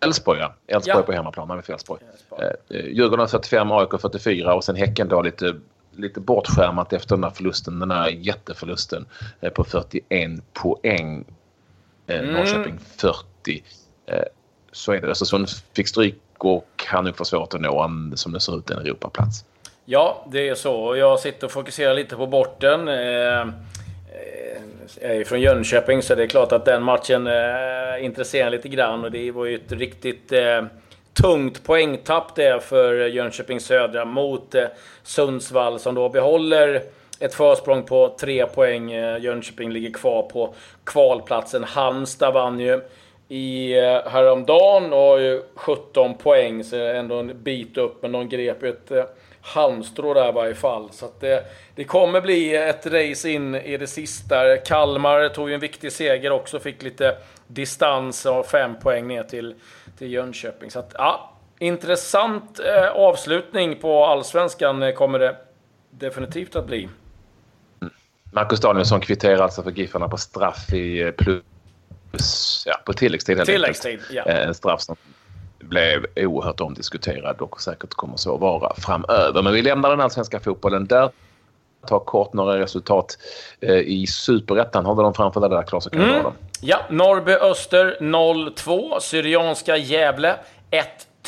Elfsborg 0.00 0.40
ja. 0.40 0.54
Elfsborg 0.66 0.98
ja. 0.98 1.02
på 1.02 1.12
hemmaplan, 1.12 1.48
man 1.48 1.62
Elfsborg. 1.68 2.00
Eh, 2.70 2.86
Djurgården 2.86 3.28
45, 3.28 3.72
AIK 3.72 4.00
44 4.00 4.54
och 4.54 4.64
sen 4.64 4.76
Häcken 4.76 5.08
då 5.08 5.22
lite, 5.22 5.54
lite 5.96 6.20
bortskärmat 6.20 6.92
efter 6.92 7.16
den 7.16 7.24
här 7.24 7.30
förlusten, 7.30 7.78
den 7.78 7.90
här 7.90 8.08
jätteförlusten 8.08 9.06
eh, 9.40 9.50
på 9.50 9.64
41 9.64 10.30
poäng. 10.52 11.24
Eh, 12.06 12.18
mm. 12.18 12.32
Norrköping 12.32 12.78
40. 12.96 13.64
Eh, 14.06 14.22
så 14.72 14.92
är 14.92 15.00
det. 15.00 15.08
Östersund 15.08 15.48
fick 15.72 15.88
stryk 15.88 16.20
och 16.38 16.68
kan 16.76 17.04
nog 17.04 17.16
få 17.16 17.24
svårt 17.24 17.54
att 17.54 17.60
nå 17.60 17.82
en, 17.82 18.16
som 18.16 18.32
det 18.32 18.40
ser 18.40 18.58
ut, 18.58 18.70
en 18.70 18.78
Europaplats. 18.78 19.44
Ja, 19.84 20.26
det 20.30 20.48
är 20.48 20.54
så. 20.54 20.96
Jag 20.96 21.20
sitter 21.20 21.46
och 21.46 21.52
fokuserar 21.52 21.94
lite 21.94 22.16
på 22.16 22.26
borten. 22.26 22.88
Eh, 22.88 23.46
Eh, 24.16 24.62
jag 25.00 25.16
är 25.16 25.24
från 25.24 25.40
Jönköping 25.40 26.02
så 26.02 26.14
det 26.14 26.22
är 26.22 26.26
klart 26.26 26.52
att 26.52 26.64
den 26.64 26.82
matchen 26.82 27.26
eh, 27.26 28.04
intresserar 28.04 28.50
lite 28.50 28.68
grann. 28.68 29.04
Och 29.04 29.10
det 29.10 29.30
var 29.30 29.44
ju 29.44 29.54
ett 29.54 29.72
riktigt 29.72 30.32
eh, 30.32 30.64
tungt 31.12 31.64
poängtapp 31.64 32.34
det 32.34 32.62
för 32.62 33.06
Jönköping 33.06 33.60
Södra 33.60 34.04
mot 34.04 34.54
eh, 34.54 34.64
Sundsvall 35.02 35.78
som 35.78 35.94
då 35.94 36.08
behåller 36.08 36.82
ett 37.20 37.34
försprång 37.34 37.82
på 37.82 38.16
tre 38.20 38.46
poäng. 38.46 38.92
Eh, 38.92 39.18
Jönköping 39.18 39.70
ligger 39.70 39.90
kvar 39.90 40.22
på 40.22 40.54
kvalplatsen. 40.84 41.64
Halmstad 41.64 42.34
vann 42.34 42.60
ju 42.60 42.80
i 43.28 43.78
eh, 43.78 44.08
häromdagen 44.08 44.92
och 44.92 44.98
har 44.98 45.18
ju 45.18 45.42
17 45.54 46.14
poäng, 46.14 46.64
så 46.64 46.76
ändå 46.76 47.14
en 47.14 47.42
bit 47.42 47.78
upp. 47.78 48.02
Men 48.02 48.12
de 48.12 48.28
grep 48.28 48.62
ju 48.62 48.68
ett 48.68 48.90
eh, 48.90 49.04
halmstrå 49.46 50.14
där 50.14 50.28
i 50.28 50.32
varje 50.32 50.54
fall. 50.54 50.88
Så 50.92 51.06
att 51.06 51.20
det, 51.20 51.44
det 51.74 51.84
kommer 51.84 52.20
bli 52.20 52.54
ett 52.54 52.86
race 52.86 53.30
in 53.30 53.54
i 53.54 53.76
det 53.76 53.86
sista. 53.86 54.56
Kalmar 54.56 55.28
tog 55.28 55.48
ju 55.48 55.54
en 55.54 55.60
viktig 55.60 55.92
seger 55.92 56.30
också, 56.30 56.60
fick 56.60 56.82
lite 56.82 57.16
distans 57.46 58.26
och 58.26 58.46
fem 58.46 58.78
poäng 58.82 59.08
ner 59.08 59.22
till, 59.22 59.54
till 59.98 60.12
Jönköping. 60.12 60.70
Så 60.70 60.78
att, 60.78 60.92
ja, 60.94 61.32
intressant 61.58 62.60
eh, 62.60 62.88
avslutning 62.88 63.76
på 63.76 64.04
allsvenskan 64.04 64.82
eh, 64.82 64.92
kommer 64.92 65.18
det 65.18 65.36
definitivt 65.90 66.56
att 66.56 66.66
bli. 66.66 66.88
Marcus 68.32 68.60
Danielsson 68.60 69.00
kvitterar 69.00 69.38
alltså 69.38 69.62
för 69.62 69.70
Giffarna 69.70 70.08
på 70.08 70.16
straff 70.16 70.72
i 70.72 71.02
eh, 71.02 71.10
plus, 71.10 72.64
ja, 72.66 72.80
på 72.84 72.92
tilläggstid. 72.92 73.44
Tilläggstid, 73.44 74.00
ja. 74.10 74.22
Eh, 74.22 74.46
en 74.46 74.54
straff 74.54 74.80
som 74.80 74.96
blev 75.58 76.06
oerhört 76.16 76.60
omdiskuterad 76.60 77.40
och 77.40 77.60
säkert 77.60 77.94
kommer 77.94 78.16
så 78.16 78.36
vara 78.36 78.74
framöver. 78.74 79.42
Men 79.42 79.52
vi 79.52 79.62
lämnar 79.62 79.90
den 79.90 80.00
allsvenska 80.00 80.40
fotbollen 80.40 80.86
där. 80.86 81.10
Ta 81.86 81.98
kort 81.98 82.32
några 82.32 82.58
resultat 82.58 83.18
eh, 83.60 83.74
i 83.74 84.06
superettan. 84.06 84.86
Har 84.86 84.94
du 84.94 85.02
dem 85.02 85.14
framför 85.14 85.40
dig 85.40 85.50
där 85.50 85.62
Claes? 85.62 85.88
Mm. 85.92 86.26
Ja, 86.60 86.78
Norrby 86.90 87.32
Öster 87.32 87.96
0-2. 88.00 89.00
Syrianska 89.00 89.76
Gävle 89.76 90.36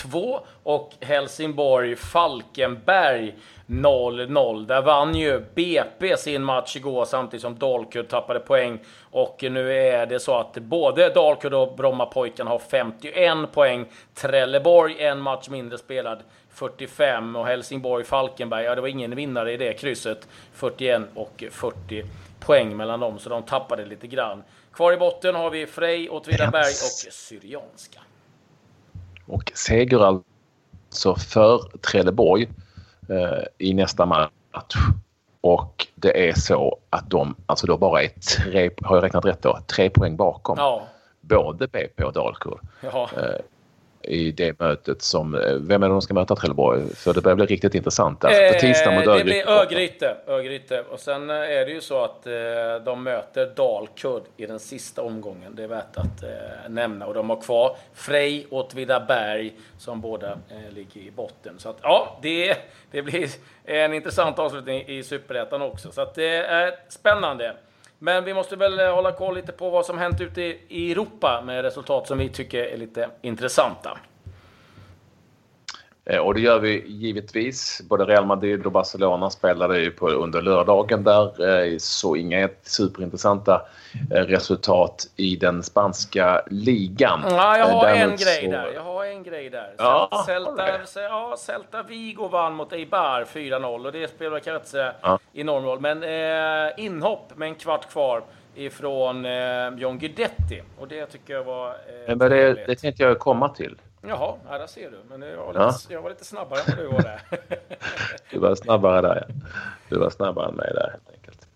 1-2. 0.04 0.40
Och 0.62 0.92
Helsingborg 1.00 1.96
Falkenberg 1.96 3.34
0-0. 3.66 4.66
Där 4.66 4.82
vann 4.82 5.14
ju 5.14 5.44
BP 5.54 6.16
sin 6.16 6.44
match 6.44 6.76
igår 6.76 7.04
samtidigt 7.04 7.42
som 7.42 7.58
Dalkurd 7.58 8.08
tappade 8.08 8.40
poäng. 8.40 8.78
Och 9.10 9.38
nu 9.42 9.72
är 9.72 10.06
det 10.06 10.20
så 10.20 10.34
att 10.34 10.54
både 10.54 11.08
Dalkurd 11.08 11.54
och 11.54 11.76
Brommapojkarna 11.76 12.50
har 12.50 12.58
51 12.58 13.52
poäng. 13.52 13.86
Trelleborg 14.14 15.04
en 15.04 15.20
match 15.20 15.48
mindre 15.48 15.78
spelad 15.78 16.18
45 16.50 17.36
och 17.36 17.46
Helsingborg-Falkenberg, 17.46 18.64
ja 18.64 18.74
det 18.74 18.80
var 18.80 18.88
ingen 18.88 19.16
vinnare 19.16 19.52
i 19.52 19.56
det 19.56 19.72
krysset. 19.72 20.28
41 20.52 21.02
och 21.14 21.44
40 21.50 22.04
poäng 22.40 22.76
mellan 22.76 23.00
dem, 23.00 23.18
så 23.18 23.28
de 23.28 23.42
tappade 23.42 23.84
lite 23.84 24.06
grann. 24.06 24.42
Kvar 24.72 24.92
i 24.92 24.96
botten 24.96 25.34
har 25.34 25.50
vi 25.50 25.66
Frej, 25.66 26.08
Åtvidaberg 26.10 26.70
och 26.70 27.12
Syrianska. 27.12 28.00
Och 29.28 29.52
seger 29.54 30.04
alltså 30.06 31.14
för 31.14 31.78
Trelleborg 31.78 32.48
eh, 33.08 33.44
i 33.58 33.74
nästa 33.74 34.06
match. 34.06 34.76
Och 35.40 35.86
det 35.94 36.28
är 36.28 36.34
så 36.34 36.78
att 36.90 37.10
de 37.10 37.34
alltså 37.46 37.66
då 37.66 37.76
bara 37.76 38.02
är 38.02 38.08
tre, 38.08 38.70
har 38.82 38.96
jag 38.96 39.04
räknat 39.04 39.24
rätt 39.24 39.42
då, 39.42 39.58
tre 39.66 39.90
poäng 39.90 40.16
bakom. 40.16 40.58
Ja. 40.58 40.82
Både 41.20 41.68
BP 41.68 42.04
och 42.04 42.12
Dalkurd. 42.12 42.58
Ja. 42.80 43.10
Eh, 44.02 44.12
i 44.12 44.32
det 44.32 44.60
mötet 44.60 45.02
som... 45.02 45.34
Eh, 45.34 45.54
vem 45.54 45.82
är 45.82 45.88
det 45.88 45.94
de 45.94 46.02
ska 46.02 46.14
möta 46.14 46.36
Trelleborg? 46.36 46.94
För 46.94 47.14
det 47.14 47.20
börjar 47.20 47.36
bli 47.36 47.46
riktigt 47.46 47.74
intressant 47.74 48.20
där. 48.20 48.52
På 48.52 48.58
tisdag 48.58 48.90
mot 48.90 49.06
Örgryte. 49.06 49.18
Det 49.18 49.24
blir 49.24 49.48
Örgryte. 49.48 50.16
Örgryte. 50.26 50.84
Och 50.90 51.00
sen 51.00 51.30
är 51.30 51.66
det 51.66 51.70
ju 51.72 51.80
så 51.80 52.04
att 52.04 52.26
eh, 52.26 52.32
de 52.84 53.02
möter 53.02 53.52
Dalkurd 53.56 54.22
i 54.36 54.46
den 54.46 54.60
sista 54.60 55.02
omgången. 55.02 55.54
Det 55.54 55.62
är 55.62 55.68
värt 55.68 55.96
att 55.96 56.22
eh, 56.22 56.68
nämna. 56.68 57.06
Och 57.06 57.14
de 57.14 57.30
har 57.30 57.40
kvar 57.40 57.76
Frej 57.94 58.46
och 58.50 58.58
Åtvidaberg 58.58 59.52
som 59.78 60.00
båda 60.00 60.30
eh, 60.30 60.74
ligger 60.74 61.00
i 61.00 61.10
botten. 61.10 61.54
Så 61.58 61.68
att 61.68 61.78
ja, 61.82 62.18
det, 62.22 62.56
det 62.90 63.02
blir 63.02 63.28
en 63.64 63.94
intressant 63.94 64.38
avslutning 64.38 64.84
i 64.86 65.02
Superettan 65.02 65.62
också. 65.62 65.92
Så 65.92 66.00
att 66.00 66.14
det 66.14 66.36
är 66.36 66.74
spännande. 66.88 67.54
Men 67.98 68.24
vi 68.24 68.34
måste 68.34 68.56
väl 68.56 68.80
eh, 68.80 68.94
hålla 68.94 69.12
koll 69.12 69.34
lite 69.34 69.52
på 69.52 69.70
vad 69.70 69.86
som 69.86 69.98
hänt 69.98 70.20
ute 70.20 70.42
i 70.68 70.92
Europa 70.92 71.42
med 71.44 71.62
resultat 71.62 72.08
som 72.08 72.18
vi 72.18 72.28
tycker 72.28 72.64
är 72.64 72.76
lite 72.76 73.10
intressanta. 73.22 73.98
Eh, 76.08 76.18
och 76.18 76.34
det 76.34 76.40
gör 76.40 76.58
vi 76.58 76.84
givetvis. 76.86 77.80
Både 77.88 78.04
Real 78.04 78.26
Madrid 78.26 78.66
och 78.66 78.72
Barcelona 78.72 79.30
spelade 79.30 79.80
ju 79.80 79.90
på, 79.90 80.08
under 80.08 80.42
lördagen 80.42 81.04
där. 81.04 81.48
Eh, 81.48 81.78
så 81.78 82.16
inga 82.16 82.48
superintressanta 82.62 83.62
resultat 84.10 85.06
i 85.16 85.36
den 85.36 85.62
spanska 85.62 86.42
ligan. 86.50 87.20
Ja, 87.30 87.58
jag 87.58 87.66
har 87.66 87.86
Däremot 87.86 88.10
en 88.10 88.26
grej 88.26 88.44
så... 88.44 88.50
där. 88.50 88.72
Jag 88.74 88.82
har 88.82 89.04
en 89.04 89.22
grej 89.22 89.50
där. 89.50 89.74
Ja, 89.78 90.24
Celta, 90.26 90.68
ja, 90.94 91.36
Celta 91.38 91.82
Vigo 91.82 92.28
vann 92.28 92.54
mot 92.54 92.72
Eibar 92.72 93.24
4-0 93.24 93.86
och 93.86 93.92
det 93.92 94.08
spelar 94.08 94.38
kanske 94.38 94.78
inte 94.78 94.94
ja. 95.02 95.18
enorm 95.32 95.64
roll. 95.64 95.80
Men 95.80 96.02
eh, 96.02 96.84
inhopp 96.84 97.36
med 97.36 97.48
en 97.48 97.54
kvart 97.54 97.90
kvar 97.90 98.22
ifrån 98.58 99.24
eh, 99.24 99.68
John 99.76 99.98
Guidetti 99.98 100.62
och 100.78 100.88
det 100.88 101.06
tycker 101.06 101.34
jag 101.34 101.44
var... 101.44 101.68
Eh, 101.68 102.16
men 102.16 102.18
det, 102.18 102.66
det 102.66 102.74
tänkte 102.74 103.02
jag 103.02 103.18
komma 103.18 103.48
till. 103.48 103.76
Jaha, 104.02 104.34
ja, 104.50 104.58
där 104.58 104.66
ser 104.66 104.90
du. 104.90 104.98
Men 105.08 105.28
jag 105.30 105.36
var, 105.36 105.52
lite, 105.52 105.60
ja. 105.60 105.74
jag 105.88 106.02
var 106.02 106.10
lite 106.10 106.24
snabbare 106.24 106.60
än 106.66 106.76
du 106.76 106.86
var 106.86 107.02
där. 107.02 107.20
du 108.30 108.38
var 108.38 108.54
snabbare 108.54 109.00
där, 109.00 109.26
ja. 109.28 109.34
Du 109.88 109.98
var 109.98 110.10
snabbare 110.10 110.48
än 110.48 110.54
mig 110.54 110.70
där, 110.74 110.90
helt 110.90 111.10
enkelt. 111.12 111.48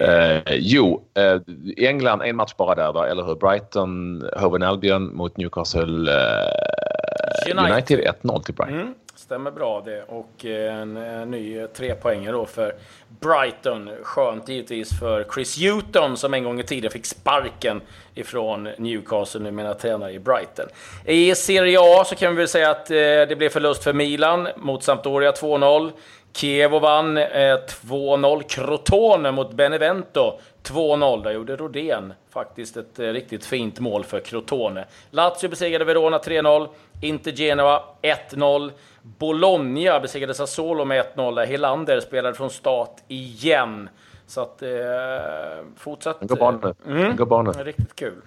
Eh, 0.00 0.54
jo, 0.54 1.04
eh, 1.14 1.40
England, 1.76 2.22
en 2.22 2.36
match 2.36 2.54
bara 2.56 2.74
där, 2.74 2.92
va? 2.92 3.08
eller 3.08 3.24
hur? 3.24 3.34
Brighton, 3.34 4.22
Hoven 4.36 4.62
Albion 4.62 5.16
mot 5.16 5.36
Newcastle 5.36 6.12
eh, 6.12 7.50
United. 7.50 7.72
United 7.72 8.14
1-0 8.22 8.42
till 8.42 8.54
Brighton. 8.54 8.80
Mm, 8.80 8.94
stämmer 9.18 9.50
bra 9.50 9.82
det. 9.84 10.02
Och 10.02 10.44
eh, 10.44 10.74
en, 10.74 10.96
en 10.96 11.30
ny 11.30 11.66
trepoängare 11.66 12.32
då 12.32 12.46
för 12.46 12.74
Brighton. 13.20 13.90
Skönt 14.02 14.48
givetvis 14.48 14.98
för 14.98 15.26
Chris 15.34 15.58
Hewton 15.58 16.16
som 16.16 16.34
en 16.34 16.44
gång 16.44 16.60
i 16.60 16.62
tiden 16.62 16.90
fick 16.90 17.06
sparken 17.06 17.80
ifrån 18.14 18.68
Newcastle, 18.78 19.40
numera 19.40 19.74
tränare 19.74 20.12
i 20.12 20.18
Brighton. 20.18 20.66
I 21.04 21.34
Serie 21.34 21.78
A 21.80 22.04
så 22.04 22.14
kan 22.14 22.30
vi 22.30 22.36
väl 22.38 22.48
säga 22.48 22.70
att 22.70 22.90
eh, 22.90 22.96
det 22.96 23.38
blev 23.38 23.48
förlust 23.48 23.84
för 23.84 23.92
Milan 23.92 24.48
mot 24.56 24.82
Sampdoria 24.82 25.32
2-0. 25.32 25.92
Kievo 26.36 26.78
vann 26.78 27.16
eh, 27.16 27.24
2-0. 27.24 28.42
Crotone 28.42 29.30
mot 29.30 29.52
Benevento 29.52 30.38
2-0. 30.62 31.22
Där 31.22 31.30
gjorde 31.30 31.56
Rodén 31.56 32.12
faktiskt 32.30 32.76
ett 32.76 32.98
eh, 32.98 33.06
riktigt 33.06 33.44
fint 33.44 33.80
mål 33.80 34.04
för 34.04 34.20
Crotone. 34.20 34.84
Lazio 35.10 35.48
besegrade 35.48 35.84
Verona 35.84 36.18
3-0. 36.18 36.68
Inter 37.00 37.32
Genoa 37.32 37.82
1-0. 38.02 38.70
Bologna 39.02 40.00
besegrade 40.00 40.34
Sassuolo 40.34 40.84
med 40.84 41.04
1-0. 41.14 41.34
Där 41.34 41.46
Helander 41.46 42.00
spelade 42.00 42.34
från 42.34 42.50
start 42.50 42.96
igen. 43.08 43.88
Så 44.26 44.40
att 44.40 44.62
eh, 44.62 44.68
fortsatt... 45.76 46.20
Bra 46.20 46.50
nu. 46.50 46.74
Mm. 46.86 47.16
Riktigt 47.64 47.96
kul. 47.96 48.22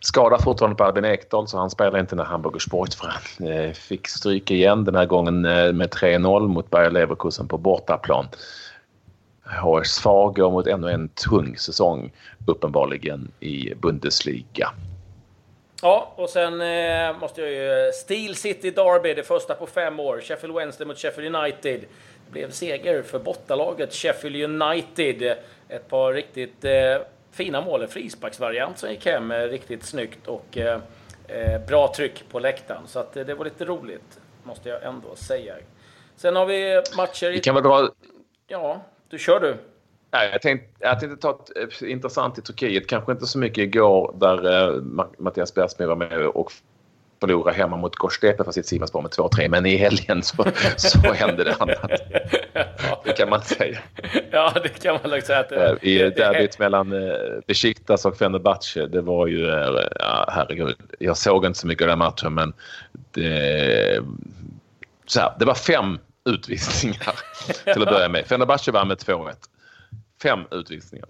Skada 0.00 0.38
fortfarande 0.38 0.76
på 0.76 0.84
Albin 0.84 1.04
Ekdal 1.04 1.48
så 1.48 1.58
han 1.58 1.70
spelar 1.70 1.98
inte 1.98 2.16
när 2.16 2.24
Hamburger 2.24 2.58
Sport 2.58 2.94
för 2.94 3.06
han 3.06 3.48
eh, 3.48 3.72
fick 3.72 4.08
stryk 4.08 4.50
igen 4.50 4.84
den 4.84 4.94
här 4.94 5.06
gången 5.06 5.44
eh, 5.44 5.72
med 5.72 5.88
3-0 5.88 6.48
mot 6.48 6.70
Bayer 6.70 6.90
Leverkusen 6.90 7.48
på 7.48 7.58
bortaplan. 7.58 8.26
HSV 9.62 10.08
går 10.08 10.50
mot 10.50 10.66
ännu 10.66 10.90
en 10.90 11.08
tung 11.08 11.56
säsong 11.56 12.12
uppenbarligen 12.46 13.30
i 13.40 13.74
Bundesliga. 13.74 14.72
Ja, 15.82 16.12
och 16.16 16.30
sen 16.30 16.60
eh, 16.60 17.18
måste 17.20 17.40
jag 17.40 17.50
ju... 17.50 17.86
Eh, 17.86 17.92
Steel 17.92 18.34
City 18.34 18.70
Derby, 18.70 19.14
det 19.14 19.22
första 19.22 19.54
på 19.54 19.66
fem 19.66 20.00
år. 20.00 20.20
Sheffield 20.20 20.54
Wednesday 20.54 20.86
mot 20.86 20.98
Sheffield 20.98 21.36
United. 21.36 21.80
Det 22.26 22.32
blev 22.32 22.50
seger 22.50 23.02
för 23.02 23.18
bottalaget 23.18 23.94
Sheffield 23.94 24.62
United. 24.62 25.36
Ett 25.68 25.88
par 25.88 26.12
riktigt 26.12 26.64
eh, 26.64 26.72
fina 27.30 27.60
mål. 27.60 27.82
En 27.82 27.88
frisparksvariant 27.88 28.78
som 28.78 28.90
gick 28.90 29.06
hem 29.06 29.30
eh, 29.30 29.38
riktigt 29.38 29.84
snyggt 29.84 30.26
och 30.26 30.58
eh, 30.58 30.80
eh, 31.28 31.60
bra 31.66 31.92
tryck 31.96 32.24
på 32.30 32.38
läktaren. 32.38 32.82
Så 32.86 32.98
att, 32.98 33.12
det 33.12 33.34
var 33.34 33.44
lite 33.44 33.64
roligt, 33.64 34.20
måste 34.44 34.68
jag 34.68 34.82
ändå 34.82 35.14
säga. 35.14 35.54
Sen 36.16 36.36
har 36.36 36.46
vi 36.46 36.82
matcher... 36.96 37.30
Vi 37.30 37.40
kan 37.40 37.54
väl 37.54 37.64
dra... 37.64 37.90
Ja, 38.46 38.80
du 39.08 39.18
kör 39.18 39.40
du. 39.40 39.56
jag, 40.10 40.42
tänkte, 40.42 40.68
jag 40.78 41.00
tänkte 41.00 41.22
ta 41.22 41.44
ett 41.56 41.82
intressant 41.82 42.38
i 42.38 42.42
Turkiet. 42.42 42.86
Kanske 42.86 43.12
inte 43.12 43.26
så 43.26 43.38
mycket 43.38 43.58
igår 43.58 44.14
där 44.20 44.72
Mattias 45.18 45.54
Bergsmed 45.54 45.88
var 45.88 45.96
med 45.96 46.26
och 46.26 46.52
förlora 47.20 47.52
hemma 47.52 47.76
mot 47.76 47.96
Gårdstepe 47.96 48.44
för 48.44 48.52
sitt 48.52 48.66
Sivasspor 48.66 49.02
med 49.02 49.10
2-3. 49.10 49.48
Men 49.48 49.66
i 49.66 49.76
helgen 49.76 50.22
så, 50.22 50.46
så 50.76 51.12
hände 51.12 51.44
det 51.44 51.54
annat. 51.54 51.90
Det 53.04 53.12
kan 53.12 53.30
man 53.30 53.42
säga. 53.42 53.78
Ja, 54.30 54.54
det 54.62 54.82
kan 54.82 54.98
man 55.04 55.22
säga. 55.22 55.38
Att 55.38 55.48
det, 55.48 55.78
I 55.82 55.98
derbyt 55.98 56.58
mellan 56.58 56.92
eh, 56.92 57.16
Besiktas 57.46 58.04
och 58.04 58.16
Fenerbahce, 58.16 58.86
det 58.86 59.00
var 59.00 59.26
ju... 59.26 59.48
Eh, 59.48 59.86
ja, 59.98 60.24
herregud. 60.28 60.76
Jag 60.98 61.16
såg 61.16 61.46
inte 61.46 61.58
så 61.58 61.66
mycket 61.66 61.82
av 61.82 61.88
den 61.88 61.98
matchen, 61.98 62.34
men 62.34 62.52
det... 63.12 64.02
Så 65.06 65.20
här, 65.20 65.32
det 65.38 65.44
var 65.44 65.54
fem 65.54 65.98
utvisningar 66.24 67.14
till 67.72 67.82
att 67.82 67.88
börja 67.88 68.08
med. 68.08 68.26
Fenerbahce 68.26 68.72
vann 68.72 68.88
med 68.88 68.96
2-1. 68.96 69.34
Fem 70.22 70.40
utvisningar. 70.50 71.08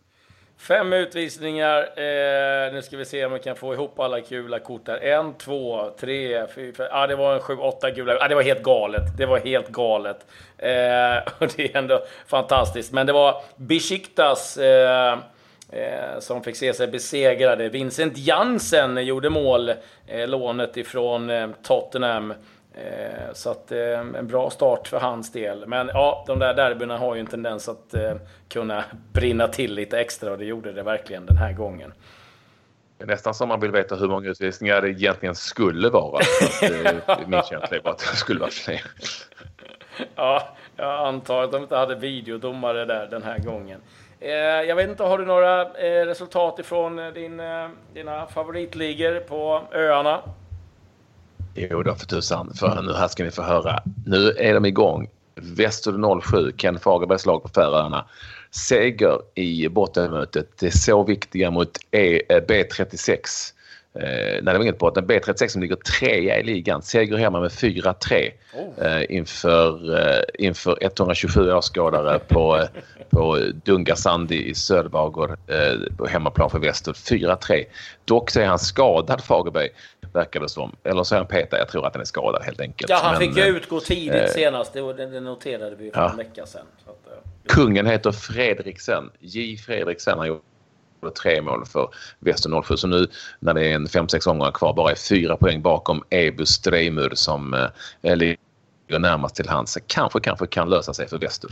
Fem 0.59 0.93
utvisningar. 0.93 1.79
Eh, 1.81 2.73
nu 2.73 2.83
ska 2.83 2.97
vi 2.97 3.05
se 3.05 3.25
om 3.25 3.33
vi 3.33 3.39
kan 3.39 3.57
få 3.57 3.75
ihop 3.75 3.99
alla 3.99 4.21
gula 4.21 4.59
kort 4.59 4.89
här. 4.89 4.97
En, 4.97 5.35
två, 5.35 5.91
tre, 6.01 6.47
fyra. 6.55 6.73
Ja, 6.79 6.89
ah, 6.93 7.07
det 7.07 7.17
var 7.17 7.35
en 7.35 7.41
sju, 7.41 7.57
åtta 7.57 7.91
gula. 7.91 8.19
Ah, 8.21 8.29
det 8.29 8.35
var 8.35 8.43
helt 8.43 8.63
galet. 8.63 9.03
Det 9.19 9.27
var 9.27 9.39
helt 9.39 9.69
galet. 9.69 10.27
Eh, 10.59 11.33
och 11.39 11.49
det 11.57 11.75
är 11.75 11.77
ändå 11.77 12.03
fantastiskt. 12.27 12.93
Men 12.93 13.07
det 13.07 13.13
var 13.13 13.43
Besiktas 13.57 14.57
eh, 14.57 15.19
eh, 15.73 16.19
som 16.21 16.43
fick 16.43 16.57
se 16.57 16.75
sig 16.75 16.87
besegrade. 16.87 17.69
Vincent 17.69 18.19
Jansen 18.19 19.07
gjorde 19.07 19.31
mål. 19.31 19.73
Eh, 20.07 20.29
lånet 20.29 20.77
ifrån 20.77 21.31
eh, 21.31 21.49
Tottenham. 21.63 22.35
Eh, 22.79 23.33
så 23.33 23.51
att 23.51 23.73
eh, 23.73 23.99
en 23.99 24.27
bra 24.27 24.51
start 24.51 24.89
för 24.89 25.01
hans 25.01 25.33
del. 25.33 25.67
Men 25.67 25.91
ja, 25.95 26.25
de 26.27 26.39
där 26.39 26.55
derbyna 26.55 26.99
har 26.99 27.15
ju 27.15 27.21
en 27.21 27.27
tendens 27.27 27.69
att 27.69 27.95
eh, 27.95 28.15
kunna 28.49 28.85
brinna 29.13 29.49
till 29.49 29.75
lite 29.75 30.01
extra 30.01 30.33
och 30.33 30.39
det 30.39 30.45
gjorde 30.45 30.73
det 30.73 30.83
verkligen 30.83 31.27
den 31.27 31.37
här 31.37 31.53
gången. 31.53 31.93
Det 32.99 33.05
är 33.05 33.09
nästan 33.09 33.35
som 33.35 33.49
man 33.49 33.61
vill 33.61 33.71
veta 33.71 33.97
hur 33.97 34.09
många 34.09 34.29
utvisningar 34.29 34.83
det 34.83 34.89
egentligen 34.89 35.35
skulle 35.35 35.89
vara. 35.89 36.23
Min 37.27 37.43
känsla 37.43 37.77
är 37.77 37.81
bara 37.81 37.91
att 37.91 37.99
det 37.99 38.17
skulle 38.17 38.41
vara 38.41 38.51
fler. 38.51 38.83
Ja, 40.15 40.49
jag 40.77 41.07
antar 41.07 41.43
att 41.43 41.53
de 41.53 41.63
inte 41.63 41.77
hade 41.77 41.95
videodomare 41.95 42.85
där 42.85 43.07
den 43.07 43.23
här 43.23 43.39
gången. 43.39 43.81
Jag 44.67 44.77
vet 44.77 44.91
inte, 44.91 45.03
har 45.03 45.19
du 45.19 45.25
några 45.25 45.65
resultat 46.05 46.59
ifrån 46.59 46.97
din, 46.97 47.43
dina 47.95 48.27
favoritligor 48.27 49.21
på 49.21 49.63
öarna? 49.73 50.23
Jo 51.59 51.83
då 51.83 51.95
för 51.95 52.07
tusan, 52.07 52.55
för 52.55 52.83
nu 52.83 52.93
här 52.93 53.09
ska 53.09 53.25
ni 53.25 53.31
få 53.31 53.43
höra. 53.43 53.83
Nu 54.07 54.31
är 54.39 54.55
de 54.55 54.65
igång. 54.65 55.09
Väster 55.35 56.21
07, 56.21 56.53
Ken 56.57 56.79
Fagerbergs 56.79 57.27
lag 57.27 57.43
på 57.43 57.49
Färöarna. 57.49 58.05
Seger 58.51 59.19
i 59.35 59.69
bottenmötet. 59.69 60.59
Det 60.59 60.67
är 60.67 60.71
så 60.71 61.05
viktiga 61.05 61.51
mot 61.51 61.71
e, 61.91 62.23
eh, 62.29 62.43
B36. 62.49 63.53
Eh, 63.95 64.03
nej, 64.03 64.43
det 64.43 64.53
var 64.53 64.63
inget 64.63 64.79
brott. 64.79 64.97
B36 64.97 65.49
som 65.49 65.63
ligger 65.63 65.77
trea 65.77 66.41
i 66.41 66.43
ligan. 66.43 66.83
Seger 66.83 67.17
hemma 67.17 67.41
med 67.41 67.51
4-3 67.51 68.31
oh. 68.55 68.87
eh, 68.87 69.05
inför, 69.09 69.99
eh, 69.99 70.23
inför 70.39 70.79
127 70.81 71.53
åskådare 71.53 72.19
på, 72.19 72.57
eh, 72.57 72.69
på 73.11 73.39
Dunga 73.65 73.97
Sandi 73.97 74.49
i 74.51 74.55
Söderbagård 74.55 75.31
eh, 75.31 75.97
på 75.97 76.07
hemmaplan 76.07 76.51
för 76.51 76.59
Väster. 76.59 76.93
4-3. 76.93 77.65
Dock 78.05 78.31
så 78.31 78.41
är 78.41 78.47
han 78.47 78.59
skadad 78.59 79.25
Fagerberg 79.25 79.69
verkar 80.13 80.41
det 80.41 80.49
som. 80.49 80.77
Eller 80.85 81.03
så 81.03 81.15
är 81.15 81.19
han 81.19 81.27
petad. 81.27 81.59
Jag 81.59 81.69
tror 81.69 81.87
att 81.87 81.95
han 81.95 82.01
är 82.01 82.05
skadad 82.05 82.43
helt 82.43 82.61
enkelt. 82.61 82.91
Ja, 82.91 83.01
han 83.03 83.13
Men, 83.13 83.21
fick 83.21 83.37
ju 83.37 83.45
utgå 83.45 83.81
tidigt 83.81 84.23
eh, 84.23 84.27
senast. 84.27 84.73
Det, 84.73 84.93
det 84.93 85.21
noterade 85.21 85.77
vi 85.77 85.91
för 85.91 86.01
ja. 86.01 86.11
en 86.11 86.17
vecka 86.17 86.47
sedan. 86.47 86.67
Att, 86.87 87.13
eh, 87.13 87.19
Kungen 87.47 87.87
heter 87.87 88.13
Fredriksen. 88.13 89.11
J. 89.19 89.57
Fredriksen 89.57 90.19
har 90.19 90.27
gjort 90.27 90.45
tre 91.23 91.43
mål 91.43 91.67
för 91.67 91.89
Väster 92.19 92.63
07. 92.63 92.77
Så 92.77 92.87
nu 92.87 93.07
när 93.41 93.55
det 93.55 93.67
är 93.67 93.75
en 93.75 93.87
5-6 93.87 94.29
omgångar 94.29 94.53
kvar 94.53 94.75
bara 94.75 94.91
är 94.91 94.95
fyra 94.95 95.37
poäng 95.37 95.63
bakom 95.63 96.05
Ebu 96.11 96.47
Streimur 96.47 97.11
som 97.15 97.55
eh, 98.03 98.17
ligger 98.17 98.39
närmast 98.99 99.37
till 99.37 99.49
hands. 99.49 99.79
Kanske, 99.87 100.21
kanske 100.21 100.47
kan 100.47 100.71
lösa 100.71 100.95
sig 100.95 101.09
för 101.09 101.19
Väster. 101.19 101.51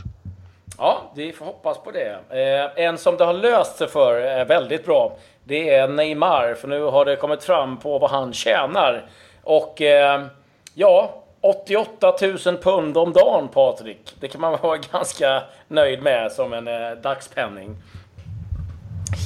Ja, 0.77 1.11
vi 1.15 1.31
får 1.31 1.45
hoppas 1.45 1.77
på 1.83 1.91
det. 1.91 2.19
Eh, 2.29 2.85
en 2.85 2.97
som 2.97 3.17
det 3.17 3.25
har 3.25 3.33
löst 3.33 3.77
sig 3.77 3.87
för 3.87 4.15
är 4.15 4.45
väldigt 4.45 4.85
bra. 4.85 5.17
Det 5.47 5.69
är 5.69 5.87
Neymar, 5.87 6.53
för 6.53 6.67
nu 6.67 6.81
har 6.81 7.05
det 7.05 7.15
kommit 7.15 7.43
fram 7.43 7.79
på 7.79 7.99
vad 7.99 8.11
han 8.11 8.33
tjänar. 8.33 9.09
Och 9.43 9.81
eh, 9.81 10.25
ja, 10.73 11.23
88 11.41 12.13
000 12.21 12.37
pund 12.57 12.97
om 12.97 13.13
dagen, 13.13 13.47
Patrik. 13.47 14.15
Det 14.19 14.27
kan 14.27 14.41
man 14.41 14.51
vara 14.61 14.77
ganska 14.77 15.43
nöjd 15.67 16.03
med 16.03 16.31
som 16.31 16.53
en 16.53 16.67
eh, 16.67 16.91
dagspenning. 16.91 17.75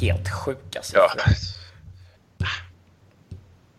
Helt 0.01 0.29
sjuka 0.29 0.81
siffror. 0.81 1.03
Ja. 1.17 1.23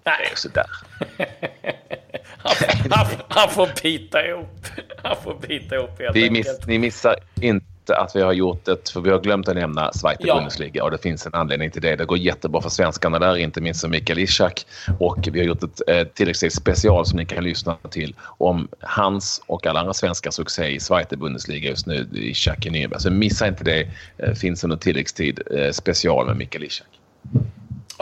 Nej. 0.04 0.14
Det 0.20 0.32
är 0.32 0.36
sådär. 0.36 0.66
han, 2.38 2.54
han, 2.90 3.06
han, 3.28 3.48
får 3.48 3.68
bita 3.82 4.26
ihop. 4.26 4.66
Han 5.02 5.16
får 5.16 5.34
bita 5.34 5.74
ihop 5.74 6.00
helt 6.00 6.14
ni, 6.14 6.30
miss, 6.30 6.66
ni 6.66 6.78
missar 6.78 7.16
inte 7.40 7.71
att 7.90 8.16
vi 8.16 8.22
har 8.22 8.32
gjort 8.32 8.64
det, 8.64 8.90
för 8.90 9.00
vi 9.00 9.10
har 9.10 9.20
glömt 9.20 9.48
att 9.48 9.54
nämna 9.54 9.92
Zweite 9.92 10.26
ja. 10.26 10.34
Bundesliga 10.34 10.84
och 10.84 10.90
det 10.90 10.98
finns 10.98 11.26
en 11.26 11.34
anledning 11.34 11.70
till 11.70 11.82
det. 11.82 11.96
Det 11.96 12.04
går 12.04 12.18
jättebra 12.18 12.62
för 12.62 12.70
svenskarna 12.70 13.18
där, 13.18 13.36
inte 13.36 13.60
minst 13.60 13.80
för 13.80 13.88
Mikael 13.88 14.18
Ishak. 14.18 14.66
Och 14.98 15.28
vi 15.32 15.38
har 15.40 15.46
gjort 15.46 15.62
ett 15.62 15.82
eh, 15.86 16.04
tilläggsserie 16.04 16.50
special 16.50 17.06
som 17.06 17.18
ni 17.18 17.24
kan 17.24 17.44
lyssna 17.44 17.76
till 17.90 18.14
om 18.22 18.68
hans 18.80 19.42
och 19.46 19.66
alla 19.66 19.80
andra 19.80 19.94
svenska 19.94 20.32
succé 20.32 20.68
i 20.68 20.80
Zweite 20.80 21.16
Bundesliga 21.16 21.70
just 21.70 21.86
nu, 21.86 22.08
Ishak 22.12 22.66
i 22.66 22.70
Nürnberg. 22.70 22.98
Så 22.98 23.10
missa 23.10 23.48
inte 23.48 23.64
det. 23.64 23.88
Eh, 24.18 24.34
finns 24.34 24.64
under 24.64 24.76
tilläggstid 24.76 25.40
eh, 25.56 25.70
special 25.70 26.26
med 26.26 26.36
Mikael 26.36 26.64
Ishak. 26.64 26.88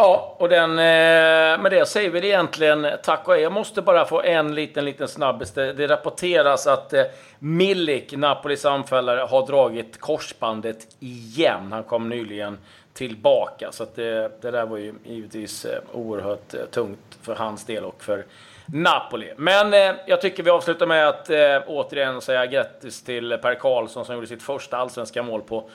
Ja, 0.02 0.34
och 0.38 0.48
den, 0.48 0.70
eh, 0.70 1.62
med 1.62 1.70
det 1.70 1.86
säger 1.86 2.10
vi 2.10 2.20
det 2.20 2.26
egentligen 2.26 2.86
tack 3.02 3.28
och 3.28 3.34
hej. 3.34 3.42
Jag 3.42 3.52
måste 3.52 3.82
bara 3.82 4.04
få 4.04 4.22
en 4.22 4.54
liten, 4.54 4.84
liten 4.84 5.08
snabbis. 5.08 5.50
Det, 5.50 5.72
det 5.72 5.86
rapporteras 5.86 6.66
att 6.66 6.92
eh, 6.92 7.02
Milik, 7.38 8.12
Napolis 8.12 8.64
anfallare, 8.64 9.20
har 9.20 9.46
dragit 9.46 10.00
korsbandet 10.00 10.86
igen. 11.00 11.72
Han 11.72 11.82
kom 11.82 12.08
nyligen 12.08 12.58
tillbaka. 12.92 13.72
Så 13.72 13.86
det, 13.94 14.24
eh, 14.24 14.30
det 14.40 14.50
där 14.50 14.66
var 14.66 14.76
ju 14.76 14.94
givetvis 15.04 15.66
oerhört 15.92 16.70
tungt 16.70 17.18
för 17.22 17.34
hans 17.34 17.64
del 17.64 17.84
och 17.84 18.02
för 18.02 18.24
Napoli. 18.66 19.32
Men 19.36 19.74
eh, 19.74 20.00
jag 20.06 20.20
tycker 20.20 20.42
vi 20.42 20.50
avslutar 20.50 20.86
med 20.86 21.08
att 21.08 21.30
eh, 21.30 21.62
återigen 21.66 22.20
säga 22.20 22.46
grattis 22.46 23.02
till 23.02 23.38
Per 23.42 23.54
Karlsson 23.54 24.04
som 24.04 24.14
gjorde 24.14 24.26
sitt 24.26 24.42
första 24.42 24.76
allsvenska 24.76 25.22
mål 25.22 25.42
på 25.42 25.70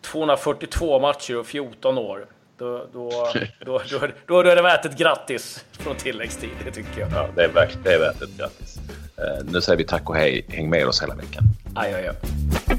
242 0.00 0.98
matcher 1.00 1.38
och 1.38 1.46
14 1.46 1.98
år. 1.98 2.26
Då, 2.60 2.86
då, 2.92 3.32
då, 3.64 3.80
då, 4.26 4.40
är 4.40 4.56
det 4.56 4.62
värt 4.62 4.84
ett 4.84 4.98
grattis 4.98 5.64
från 5.72 5.96
tilläggstid, 5.96 6.50
det 6.64 6.70
tycker 6.70 7.00
jag. 7.00 7.10
Ja, 7.12 7.28
det 7.36 7.44
är 7.44 7.48
värt, 7.48 7.78
det 7.84 7.94
är 7.94 7.98
värt 7.98 8.22
ett 8.22 8.38
grattis. 8.38 8.78
Uh, 9.18 9.52
nu 9.52 9.60
säger 9.60 9.78
vi 9.78 9.84
tack 9.84 10.10
och 10.10 10.16
hej. 10.16 10.46
Häng 10.48 10.70
med 10.70 10.86
oss 10.86 11.02
hela 11.02 11.14
veckan. 11.14 11.44
Aj, 11.74 11.94
aj, 11.94 12.08
aj. 12.08 12.69